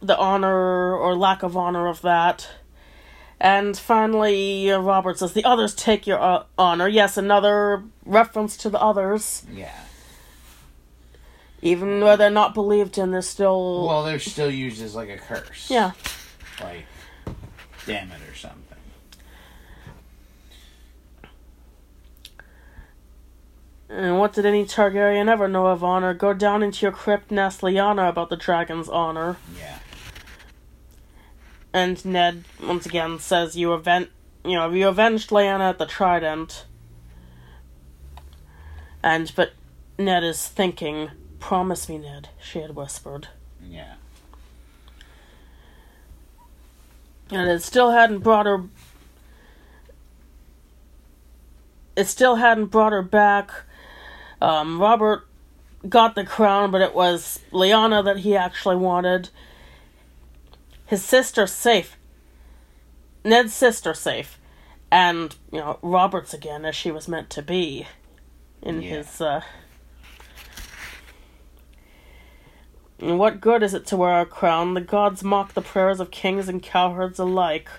the 0.00 0.16
honor 0.16 0.94
or 0.94 1.14
lack 1.14 1.42
of 1.42 1.56
honor 1.56 1.86
of 1.88 2.02
that. 2.02 2.48
And 3.40 3.76
finally, 3.76 4.70
uh, 4.70 4.78
Robert 4.78 5.18
says, 5.18 5.32
The 5.32 5.44
others 5.44 5.74
take 5.74 6.06
your 6.06 6.20
uh, 6.20 6.44
honor. 6.58 6.88
Yes, 6.88 7.16
another 7.16 7.82
reference 8.04 8.56
to 8.58 8.70
the 8.70 8.80
others. 8.80 9.42
Yeah. 9.50 9.74
Even 11.62 12.00
though 12.00 12.16
they're 12.16 12.30
not 12.30 12.54
believed 12.54 12.96
in, 12.96 13.10
they're 13.10 13.22
still. 13.22 13.86
Well, 13.86 14.04
they're 14.04 14.18
still 14.18 14.50
used 14.50 14.82
as 14.82 14.94
like 14.94 15.08
a 15.08 15.18
curse. 15.18 15.70
yeah. 15.70 15.92
Like, 16.60 16.84
damn 17.86 18.10
it 18.12 18.20
or 18.30 18.34
something. 18.34 18.69
And 23.90 24.20
what 24.20 24.32
did 24.32 24.46
any 24.46 24.64
Targaryen 24.64 25.28
ever 25.28 25.48
know 25.48 25.66
of 25.66 25.82
honor? 25.82 26.14
Go 26.14 26.32
down 26.32 26.62
into 26.62 26.86
your 26.86 26.92
crypt 26.92 27.30
and 27.30 27.40
ask 27.40 27.60
Lyanna 27.60 28.08
about 28.08 28.30
the 28.30 28.36
dragon's 28.36 28.88
honor. 28.88 29.36
Yeah. 29.58 29.78
And 31.72 32.04
Ned 32.04 32.44
once 32.62 32.86
again 32.86 33.18
says 33.18 33.56
you 33.56 33.72
aven 33.72 34.08
you 34.44 34.54
know, 34.54 34.70
you 34.70 34.88
avenged 34.88 35.30
Lyanna 35.30 35.70
at 35.70 35.78
the 35.78 35.86
Trident. 35.86 36.66
And 39.02 39.32
but 39.34 39.52
Ned 39.98 40.22
is 40.22 40.46
thinking, 40.46 41.10
Promise 41.40 41.88
me, 41.88 41.98
Ned, 41.98 42.28
she 42.40 42.60
had 42.60 42.76
whispered. 42.76 43.28
Yeah. 43.62 43.94
And 47.30 47.50
it 47.50 47.62
still 47.62 47.90
hadn't 47.90 48.20
brought 48.20 48.46
her. 48.46 48.64
It 51.96 52.06
still 52.06 52.36
hadn't 52.36 52.66
brought 52.66 52.92
her 52.92 53.02
back. 53.02 53.50
Um, 54.40 54.80
Robert 54.80 55.26
got 55.88 56.14
the 56.14 56.24
crown, 56.24 56.70
but 56.70 56.80
it 56.80 56.94
was 56.94 57.40
Lyanna 57.52 58.04
that 58.04 58.18
he 58.18 58.36
actually 58.36 58.76
wanted. 58.76 59.30
His 60.86 61.04
sister 61.04 61.46
safe. 61.46 61.96
Ned's 63.24 63.52
sister 63.54 63.94
safe. 63.94 64.38
And, 64.90 65.36
you 65.52 65.58
know, 65.58 65.78
Robert's 65.82 66.34
again 66.34 66.64
as 66.64 66.74
she 66.74 66.90
was 66.90 67.06
meant 67.06 67.30
to 67.30 67.42
be 67.42 67.86
in 68.62 68.82
Yeah. 68.82 68.88
his 68.90 69.20
uh 69.20 69.42
what 72.98 73.40
good 73.40 73.62
is 73.62 73.72
it 73.72 73.86
to 73.86 73.96
wear 73.96 74.20
a 74.20 74.26
crown? 74.26 74.74
The 74.74 74.80
gods 74.82 75.24
mock 75.24 75.54
the 75.54 75.62
prayers 75.62 76.00
of 76.00 76.10
kings 76.10 76.48
and 76.48 76.62
cowherds 76.62 77.18
alike. 77.18 77.70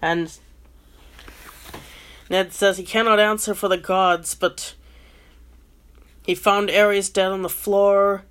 And 0.00 0.32
Ned 2.30 2.52
says 2.52 2.76
he 2.78 2.84
cannot 2.84 3.18
answer 3.18 3.52
for 3.54 3.68
the 3.68 3.76
gods, 3.76 4.34
but 4.36 4.74
he 6.28 6.34
found 6.34 6.68
Aerys 6.68 7.10
dead 7.10 7.32
on 7.32 7.40
the 7.40 7.48
floor, 7.48 8.26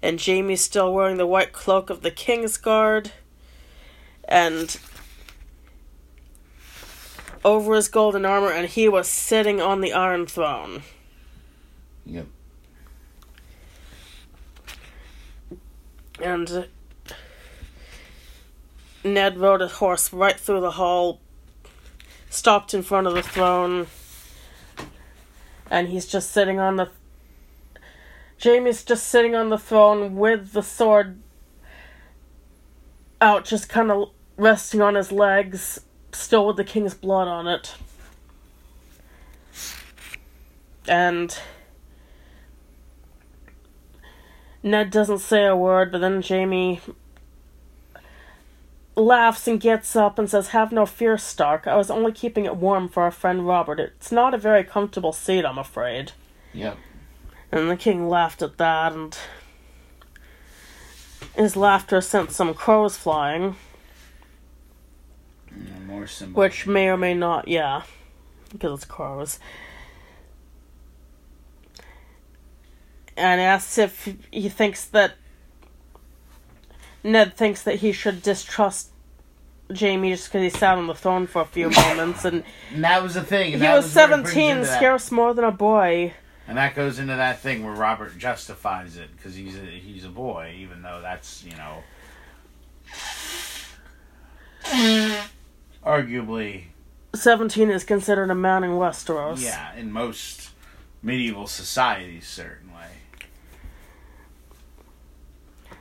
and 0.00 0.18
Jaime 0.18 0.56
still 0.56 0.90
wearing 0.90 1.18
the 1.18 1.26
white 1.26 1.52
cloak 1.52 1.90
of 1.90 2.00
the 2.00 2.10
King's 2.10 2.56
Guard, 2.56 3.12
and 4.24 4.80
over 7.44 7.74
his 7.74 7.88
golden 7.88 8.24
armor, 8.24 8.50
and 8.50 8.70
he 8.70 8.88
was 8.88 9.06
sitting 9.06 9.60
on 9.60 9.82
the 9.82 9.92
Iron 9.92 10.24
Throne. 10.24 10.82
Yep. 12.06 12.26
And 16.22 16.68
Ned 19.04 19.36
rode 19.36 19.60
a 19.60 19.68
horse 19.68 20.10
right 20.10 20.40
through 20.40 20.62
the 20.62 20.70
hall, 20.70 21.20
stopped 22.30 22.72
in 22.72 22.82
front 22.82 23.06
of 23.06 23.12
the 23.12 23.22
throne, 23.22 23.88
and 25.70 25.88
he's 25.88 26.06
just 26.06 26.30
sitting 26.30 26.58
on 26.58 26.76
the. 26.76 26.88
Jaime's 28.42 28.82
just 28.82 29.06
sitting 29.06 29.34
on 29.34 29.50
the 29.50 29.58
throne 29.58 30.16
with 30.16 30.52
the 30.52 30.62
sword 30.62 31.18
out, 33.20 33.44
just 33.44 33.68
kind 33.68 33.90
of 33.90 34.10
resting 34.36 34.80
on 34.80 34.96
his 34.96 35.12
legs, 35.12 35.80
still 36.12 36.46
with 36.48 36.56
the 36.56 36.64
king's 36.64 36.94
blood 36.94 37.28
on 37.28 37.46
it. 37.46 37.74
And 40.88 41.38
Ned 44.62 44.90
doesn't 44.90 45.20
say 45.20 45.46
a 45.46 45.54
word, 45.54 45.92
but 45.92 46.00
then 46.00 46.20
Jaime 46.20 46.80
laughs 48.96 49.46
and 49.46 49.60
gets 49.60 49.94
up 49.94 50.18
and 50.18 50.28
says, 50.28 50.48
Have 50.48 50.72
no 50.72 50.84
fear, 50.84 51.16
Stark. 51.16 51.68
I 51.68 51.76
was 51.76 51.90
only 51.90 52.10
keeping 52.10 52.44
it 52.44 52.56
warm 52.56 52.88
for 52.88 53.04
our 53.04 53.12
friend 53.12 53.46
Robert. 53.46 53.78
It's 53.78 54.10
not 54.10 54.34
a 54.34 54.38
very 54.38 54.64
comfortable 54.64 55.12
seat, 55.12 55.44
I'm 55.44 55.58
afraid. 55.58 56.12
Yep. 56.52 56.76
And 57.52 57.70
the 57.70 57.76
king 57.76 58.08
laughed 58.08 58.40
at 58.40 58.56
that, 58.56 58.94
and 58.94 59.16
his 61.36 61.54
laughter 61.54 62.00
sent 62.00 62.32
some 62.32 62.54
crows 62.54 62.96
flying, 62.96 63.56
symbol. 66.06 66.40
which 66.40 66.66
may 66.66 66.88
or 66.88 66.96
may 66.96 67.12
not, 67.12 67.48
yeah, 67.48 67.82
because 68.50 68.78
it's 68.78 68.84
crows. 68.86 69.38
And 73.18 73.38
asks 73.38 73.76
if 73.76 74.16
he 74.30 74.48
thinks 74.48 74.86
that 74.86 75.12
Ned 77.04 77.36
thinks 77.36 77.62
that 77.64 77.76
he 77.76 77.92
should 77.92 78.22
distrust 78.22 78.88
Jaime 79.78 80.12
just 80.12 80.28
because 80.32 80.52
he 80.52 80.58
sat 80.58 80.78
on 80.78 80.86
the 80.86 80.94
throne 80.94 81.26
for 81.26 81.42
a 81.42 81.44
few 81.44 81.68
moments, 81.68 82.24
and 82.24 82.44
And 82.72 82.84
that 82.84 83.02
was 83.02 83.12
the 83.14 83.22
thing. 83.22 83.52
and 83.52 83.62
he 83.62 83.68
was 83.68 83.84
where 83.84 84.08
seventeen, 84.08 84.64
scarce 84.64 85.10
more 85.10 85.34
than 85.34 85.44
a 85.44 85.52
boy. 85.52 86.14
And 86.48 86.58
that 86.58 86.74
goes 86.74 86.98
into 86.98 87.14
that 87.14 87.40
thing 87.40 87.64
where 87.64 87.74
Robert 87.74 88.18
justifies 88.18 88.96
it 88.96 89.16
because 89.16 89.34
he's 89.34 89.56
a, 89.56 89.60
he's 89.64 90.04
a 90.04 90.08
boy, 90.08 90.54
even 90.58 90.82
though 90.82 91.00
that's 91.00 91.44
you 91.44 91.52
know 91.56 91.82
arguably 95.84 96.64
Seventeen 97.14 97.70
is 97.70 97.84
considered 97.84 98.30
a 98.30 98.34
man 98.34 98.64
in 98.64 98.70
Westeros. 98.72 99.42
yeah 99.42 99.74
in 99.74 99.92
most 99.92 100.50
medieval 101.02 101.46
societies 101.46 102.26
certainly. 102.26 102.68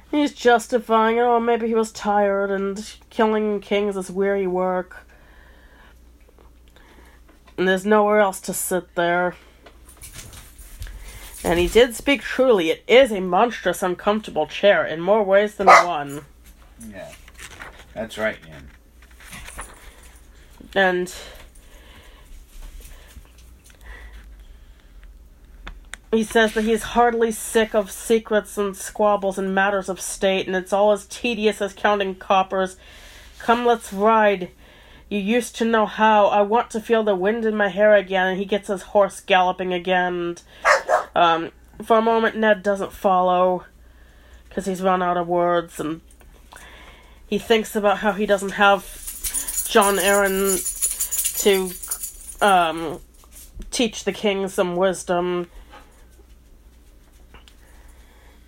He's 0.09 0.33
justifying 0.33 1.15
it. 1.17 1.21
Oh, 1.21 1.39
maybe 1.39 1.67
he 1.67 1.75
was 1.75 1.91
tired 1.91 2.51
and 2.51 2.95
killing 3.09 3.61
kings 3.61 3.95
is 3.95 4.11
weary 4.11 4.45
work. 4.45 5.07
And 7.57 7.65
there's 7.65 7.85
nowhere 7.85 8.19
else 8.19 8.41
to 8.41 8.53
sit 8.53 8.93
there. 8.95 9.35
And 11.43 11.57
he 11.57 11.67
did 11.67 11.95
speak 11.95 12.21
truly. 12.21 12.69
It 12.69 12.83
is 12.87 13.11
a 13.11 13.19
monstrous, 13.19 13.81
uncomfortable 13.81 14.47
chair 14.47 14.85
in 14.85 15.01
more 15.01 15.23
ways 15.23 15.55
than 15.55 15.67
one. 15.67 16.25
Yeah, 16.89 17.11
that's 17.93 18.17
right, 18.17 18.37
Ian. 18.47 18.69
And 20.75 21.13
he 26.11 26.23
says 26.23 26.53
that 26.53 26.63
he's 26.63 26.83
heartily 26.83 27.31
sick 27.31 27.73
of 27.73 27.89
secrets 27.89 28.57
and 28.57 28.75
squabbles 28.77 29.37
and 29.37 29.55
matters 29.55 29.89
of 29.89 29.99
state, 29.99 30.45
and 30.45 30.55
it's 30.55 30.71
all 30.71 30.91
as 30.91 31.05
tedious 31.07 31.61
as 31.61 31.73
counting 31.73 32.15
coppers. 32.15 32.77
Come, 33.39 33.65
let's 33.65 33.91
ride. 33.91 34.51
You 35.09 35.19
used 35.19 35.55
to 35.57 35.65
know 35.65 35.87
how. 35.87 36.27
I 36.27 36.41
want 36.41 36.69
to 36.71 36.79
feel 36.79 37.03
the 37.03 37.15
wind 37.15 37.43
in 37.43 37.55
my 37.55 37.69
hair 37.69 37.95
again. 37.95 38.27
And 38.27 38.39
he 38.39 38.45
gets 38.45 38.67
his 38.67 38.83
horse 38.83 39.19
galloping 39.19 39.73
again. 39.73 40.13
And, 40.13 40.41
um, 41.15 41.51
for 41.83 41.97
a 41.97 42.01
moment, 42.01 42.35
Ned 42.35 42.63
doesn't 42.63 42.91
follow 42.91 43.65
because 44.47 44.65
he's 44.65 44.81
run 44.81 45.01
out 45.01 45.17
of 45.17 45.27
words, 45.27 45.79
and 45.79 46.01
he 47.27 47.37
thinks 47.37 47.75
about 47.75 47.99
how 47.99 48.11
he 48.11 48.25
doesn't 48.25 48.51
have 48.51 48.83
Jon 49.67 49.95
Arryn 49.95 50.59
to 51.41 52.45
um, 52.45 52.99
teach 53.71 54.03
the 54.03 54.11
king 54.11 54.47
some 54.47 54.75
wisdom. 54.75 55.49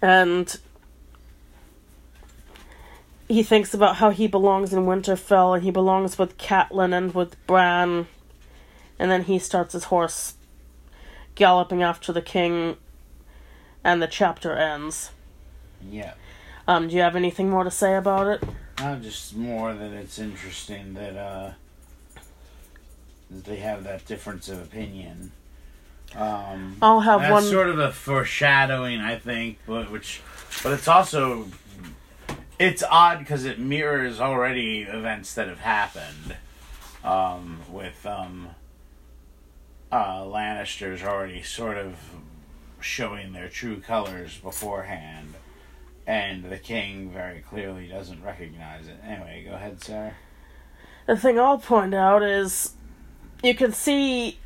And 0.01 0.59
he 3.29 3.41
thinks 3.41 3.73
about 3.73 3.95
how 3.95 4.09
he 4.09 4.27
belongs 4.27 4.73
in 4.73 4.85
Winterfell 4.85 5.55
and 5.55 5.63
he 5.63 5.71
belongs 5.71 6.17
with 6.17 6.37
Catelyn 6.37 6.93
and 6.93 7.15
with 7.15 7.35
Bran. 7.47 8.07
And 8.99 9.09
then 9.09 9.23
he 9.23 9.39
starts 9.39 9.73
his 9.73 9.85
horse 9.85 10.35
galloping 11.35 11.83
after 11.83 12.11
the 12.11 12.21
king, 12.21 12.77
and 13.83 14.01
the 14.01 14.07
chapter 14.07 14.53
ends. 14.53 15.11
Yeah. 15.89 16.13
Um, 16.67 16.87
do 16.87 16.95
you 16.95 17.01
have 17.01 17.15
anything 17.15 17.49
more 17.49 17.63
to 17.63 17.71
say 17.71 17.95
about 17.95 18.27
it? 18.27 18.49
Uh, 18.77 18.95
just 18.97 19.35
more 19.35 19.73
that 19.73 19.91
it's 19.91 20.17
interesting 20.17 20.93
that 20.93 21.17
uh, 21.17 21.51
that 23.29 23.43
they 23.45 23.57
have 23.57 23.83
that 23.83 24.05
difference 24.05 24.49
of 24.49 24.61
opinion. 24.61 25.31
Um, 26.15 26.77
I'll 26.81 26.99
have 27.01 27.21
that's 27.21 27.31
one. 27.31 27.43
sort 27.43 27.69
of 27.69 27.79
a 27.79 27.91
foreshadowing, 27.91 28.99
I 28.99 29.17
think, 29.17 29.57
but 29.65 29.91
which, 29.91 30.21
but 30.63 30.73
it's 30.73 30.87
also 30.87 31.47
it's 32.59 32.83
odd 32.83 33.19
because 33.19 33.45
it 33.45 33.59
mirrors 33.59 34.21
already 34.21 34.81
events 34.81 35.33
that 35.33 35.47
have 35.47 35.59
happened. 35.59 36.35
Um, 37.03 37.59
with 37.69 38.05
um, 38.05 38.51
uh, 39.93 40.23
Lannisters 40.23 41.03
already 41.03 41.43
sort 41.43 41.77
of 41.77 41.95
showing 42.79 43.31
their 43.31 43.47
true 43.47 43.79
colors 43.79 44.39
beforehand, 44.39 45.35
and 46.07 46.45
the 46.45 46.57
king 46.57 47.11
very 47.11 47.41
clearly 47.41 47.87
doesn't 47.87 48.23
recognize 48.23 48.87
it. 48.87 48.97
Anyway, 49.05 49.45
go 49.47 49.53
ahead, 49.53 49.83
Sarah. 49.83 50.15
The 51.05 51.15
thing 51.15 51.39
I'll 51.39 51.59
point 51.59 51.93
out 51.93 52.23
is 52.23 52.73
you 53.43 53.53
can 53.53 53.71
see 53.71 54.39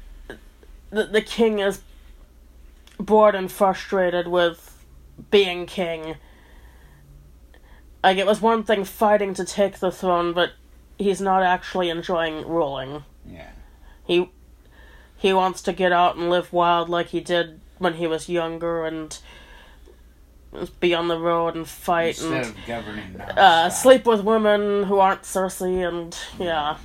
that 0.90 1.14
the 1.14 1.22
king 1.22 1.60
is 1.60 1.82
bored 3.00 3.34
and 3.34 3.50
frustrated 3.50 4.28
with 4.28 4.84
being 5.32 5.66
king. 5.66 6.16
Like, 8.04 8.18
it 8.18 8.26
was 8.26 8.42
one 8.42 8.64
thing 8.64 8.84
fighting 8.84 9.34
to 9.36 9.46
take 9.46 9.80
the 9.80 9.94
throne, 9.94 10.34
but 10.34 10.52
he's 10.98 11.22
not 11.22 11.42
actually 11.42 11.90
enjoying 11.90 12.46
ruling. 12.46 13.04
Yeah. 13.26 13.52
He 14.06 14.30
he 15.18 15.34
wants 15.34 15.62
to 15.64 15.74
get 15.74 15.92
out 15.92 16.16
and 16.16 16.30
live 16.30 16.54
wild 16.54 16.90
like 16.90 17.08
he 17.08 17.20
did 17.20 17.60
when 17.80 17.96
he 17.96 18.08
was 18.08 18.30
younger 18.30 18.86
and 18.86 19.20
be 20.80 20.94
on 20.94 21.08
the 21.08 21.20
road 21.20 21.56
and 21.56 21.68
fight 21.68 22.22
Instead 22.22 22.54
and 22.88 23.22
uh, 23.22 23.70
sleep 23.70 24.06
with 24.06 24.22
women 24.22 24.84
who 24.84 25.00
aren't 25.00 25.24
Cersei 25.24 25.88
and 25.88 26.18
yeah. 26.40 26.78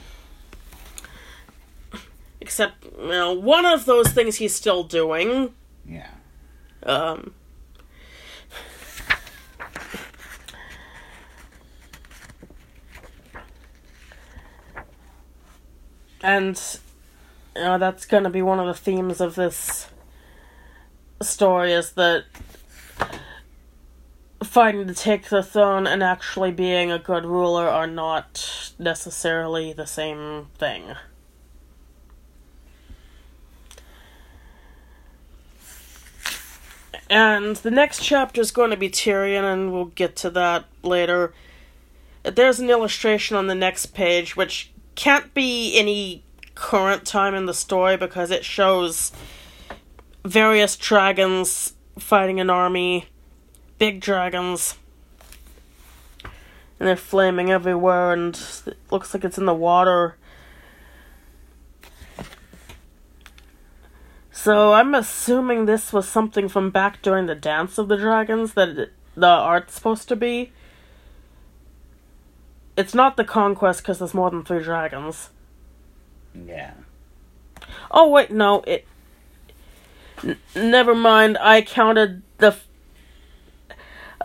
Except 2.40 2.85
you 2.85 3.09
know, 3.09 3.33
one 3.33 3.64
of 3.64 3.85
those 3.85 4.09
things 4.09 4.37
he's 4.37 4.55
still 4.55 4.83
doing. 4.83 5.55
Yeah. 5.87 6.09
Um. 6.83 7.35
And 16.25 16.61
you 17.57 17.62
know, 17.62 17.79
that's 17.79 18.07
going 18.07 18.25
to 18.25 18.31
be 18.31 18.43
one 18.43 18.59
of 18.59 18.67
the 18.67 18.75
themes 18.75 19.21
of 19.21 19.35
this 19.35 19.88
story 21.21 21.73
is 21.73 21.93
that 21.93 22.25
fighting 24.43 24.87
to 24.87 24.95
take 24.95 25.29
the 25.29 25.43
throne 25.43 25.87
and 25.87 26.03
actually 26.03 26.51
being 26.51 26.91
a 26.91 26.99
good 26.99 27.25
ruler 27.25 27.69
are 27.69 27.87
not 27.87 28.75
necessarily 28.79 29.73
the 29.73 29.87
same 29.87 30.49
thing. 30.59 30.95
And 37.09 37.57
the 37.57 37.71
next 37.71 38.03
chapter 38.03 38.41
is 38.41 38.51
going 38.51 38.71
to 38.71 38.77
be 38.77 38.88
Tyrion, 38.88 39.45
and 39.45 39.71
we'll 39.71 39.87
get 39.87 40.17
to 40.17 40.31
that 40.31 40.65
later. 40.83 41.35
There's 42.23 42.59
an 42.59 42.71
illustration 42.71 43.37
on 43.37 43.49
the 43.49 43.55
next 43.55 43.87
page, 43.87 44.35
which 44.35 44.71
can't 44.95 45.35
be 45.35 45.79
any 45.79 46.25
current 46.55 47.05
time 47.07 47.35
in 47.35 47.47
the 47.47 47.55
story 47.55 47.97
because 47.97 48.31
it 48.31 48.45
shows 48.45 49.12
various 50.25 50.77
dragons 50.77 51.75
fighting 51.99 52.41
an 52.41 52.51
army, 52.51 53.07
big 53.79 54.01
dragons, 54.01 54.77
and 56.25 56.88
they're 56.88 56.97
flaming 56.97 57.51
everywhere, 57.51 58.12
and 58.12 58.35
it 58.67 58.77
looks 58.91 59.15
like 59.15 59.25
it's 59.25 59.38
in 59.38 59.47
the 59.47 59.55
water. 59.55 60.17
So 64.31 64.73
I'm 64.73 64.95
assuming 64.95 65.67
this 65.67 65.93
was 65.93 66.09
something 66.09 66.49
from 66.49 66.71
back 66.71 67.01
during 67.03 67.27
the 67.27 67.35
Dance 67.35 67.79
of 67.79 67.88
the 67.88 67.97
Dragons 67.97 68.55
that 68.55 68.91
the 69.15 69.27
art's 69.27 69.75
supposed 69.75 70.09
to 70.09 70.17
be. 70.17 70.53
It's 72.77 72.95
not 72.95 73.17
the 73.17 73.25
conquest 73.25 73.83
because 73.83 73.99
there's 74.01 74.15
more 74.15 74.31
than 74.31 74.43
three 74.43 74.62
dragons. 74.62 75.31
Yeah. 76.35 76.73
Oh 77.90 78.09
wait, 78.11 78.31
no, 78.31 78.62
it. 78.66 78.87
N- 80.25 80.38
never 80.55 80.95
mind. 80.95 81.38
I 81.40 81.62
counted 81.62 82.23
the. 82.38 82.57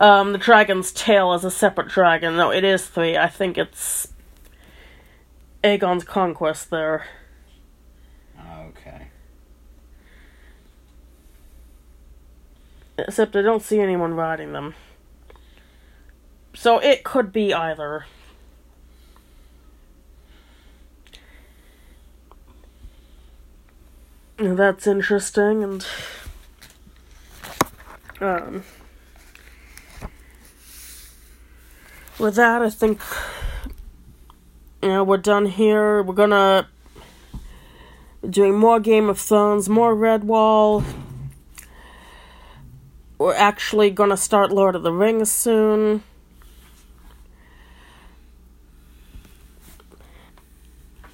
Um, 0.00 0.32
the 0.32 0.38
dragon's 0.38 0.92
tail 0.92 1.32
as 1.32 1.44
a 1.44 1.50
separate 1.50 1.88
dragon. 1.88 2.36
No, 2.36 2.50
it 2.52 2.62
is 2.64 2.86
three. 2.86 3.16
I 3.16 3.28
think 3.28 3.58
it's. 3.58 4.12
Aegon's 5.64 6.04
conquest 6.04 6.70
there. 6.70 7.06
Okay. 8.38 9.08
Except 12.96 13.34
I 13.34 13.42
don't 13.42 13.62
see 13.62 13.80
anyone 13.80 14.14
riding 14.14 14.52
them. 14.52 14.74
So 16.54 16.78
it 16.78 17.04
could 17.04 17.32
be 17.32 17.52
either. 17.52 18.06
That's 24.38 24.86
interesting 24.86 25.64
and 25.64 25.86
um 28.20 28.62
with 32.20 32.36
that 32.36 32.62
I 32.62 32.70
think 32.70 33.00
you 34.80 34.90
know 34.90 35.02
we're 35.02 35.16
done 35.16 35.46
here. 35.46 36.04
We're 36.04 36.14
gonna 36.14 36.68
doing 38.30 38.56
more 38.56 38.78
Game 38.78 39.08
of 39.08 39.18
Thrones, 39.18 39.68
more 39.68 39.92
Redwall. 39.96 40.84
We're 43.18 43.34
actually 43.34 43.90
gonna 43.90 44.16
start 44.16 44.52
Lord 44.52 44.76
of 44.76 44.84
the 44.84 44.92
Rings 44.92 45.32
soon. 45.32 46.04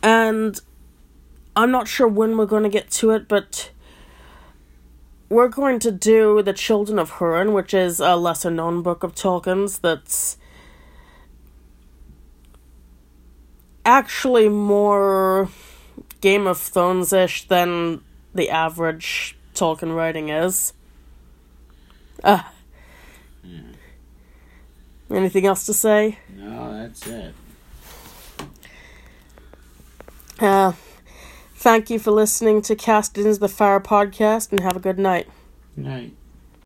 And 0.02 0.60
I'm 1.56 1.70
not 1.70 1.88
sure 1.88 2.08
when 2.08 2.36
we're 2.36 2.46
going 2.46 2.64
to 2.64 2.68
get 2.68 2.90
to 2.92 3.10
it, 3.10 3.28
but 3.28 3.70
we're 5.28 5.48
going 5.48 5.78
to 5.80 5.92
do 5.92 6.42
The 6.42 6.52
Children 6.52 6.98
of 6.98 7.12
Hurin, 7.12 7.52
which 7.52 7.72
is 7.72 8.00
a 8.00 8.16
lesser 8.16 8.50
known 8.50 8.82
book 8.82 9.02
of 9.02 9.14
Tolkien's 9.14 9.78
that's 9.78 10.36
actually 13.84 14.48
more 14.48 15.48
Game 16.20 16.46
of 16.46 16.58
Thrones 16.58 17.12
ish 17.12 17.46
than 17.48 18.00
the 18.34 18.50
average 18.50 19.36
Tolkien 19.54 19.94
writing 19.94 20.28
is. 20.30 20.72
Uh, 22.22 22.42
Anything 25.10 25.46
else 25.46 25.66
to 25.66 25.74
say? 25.74 26.18
No, 26.34 26.72
that's 26.72 27.06
it. 27.06 27.34
Uh, 30.40 30.72
thank 31.64 31.88
you 31.88 31.98
for 31.98 32.11
listening 32.11 32.61
to 32.61 32.77
Cast 32.77 33.16
Into 33.16 33.40
the 33.40 33.48
Fire 33.48 33.81
podcast 33.81 34.53
and 34.53 34.61
have 34.61 34.77
a 34.77 34.81
good 34.81 34.98
night. 34.98 35.27
Good 35.74 35.85
night. 35.87 36.16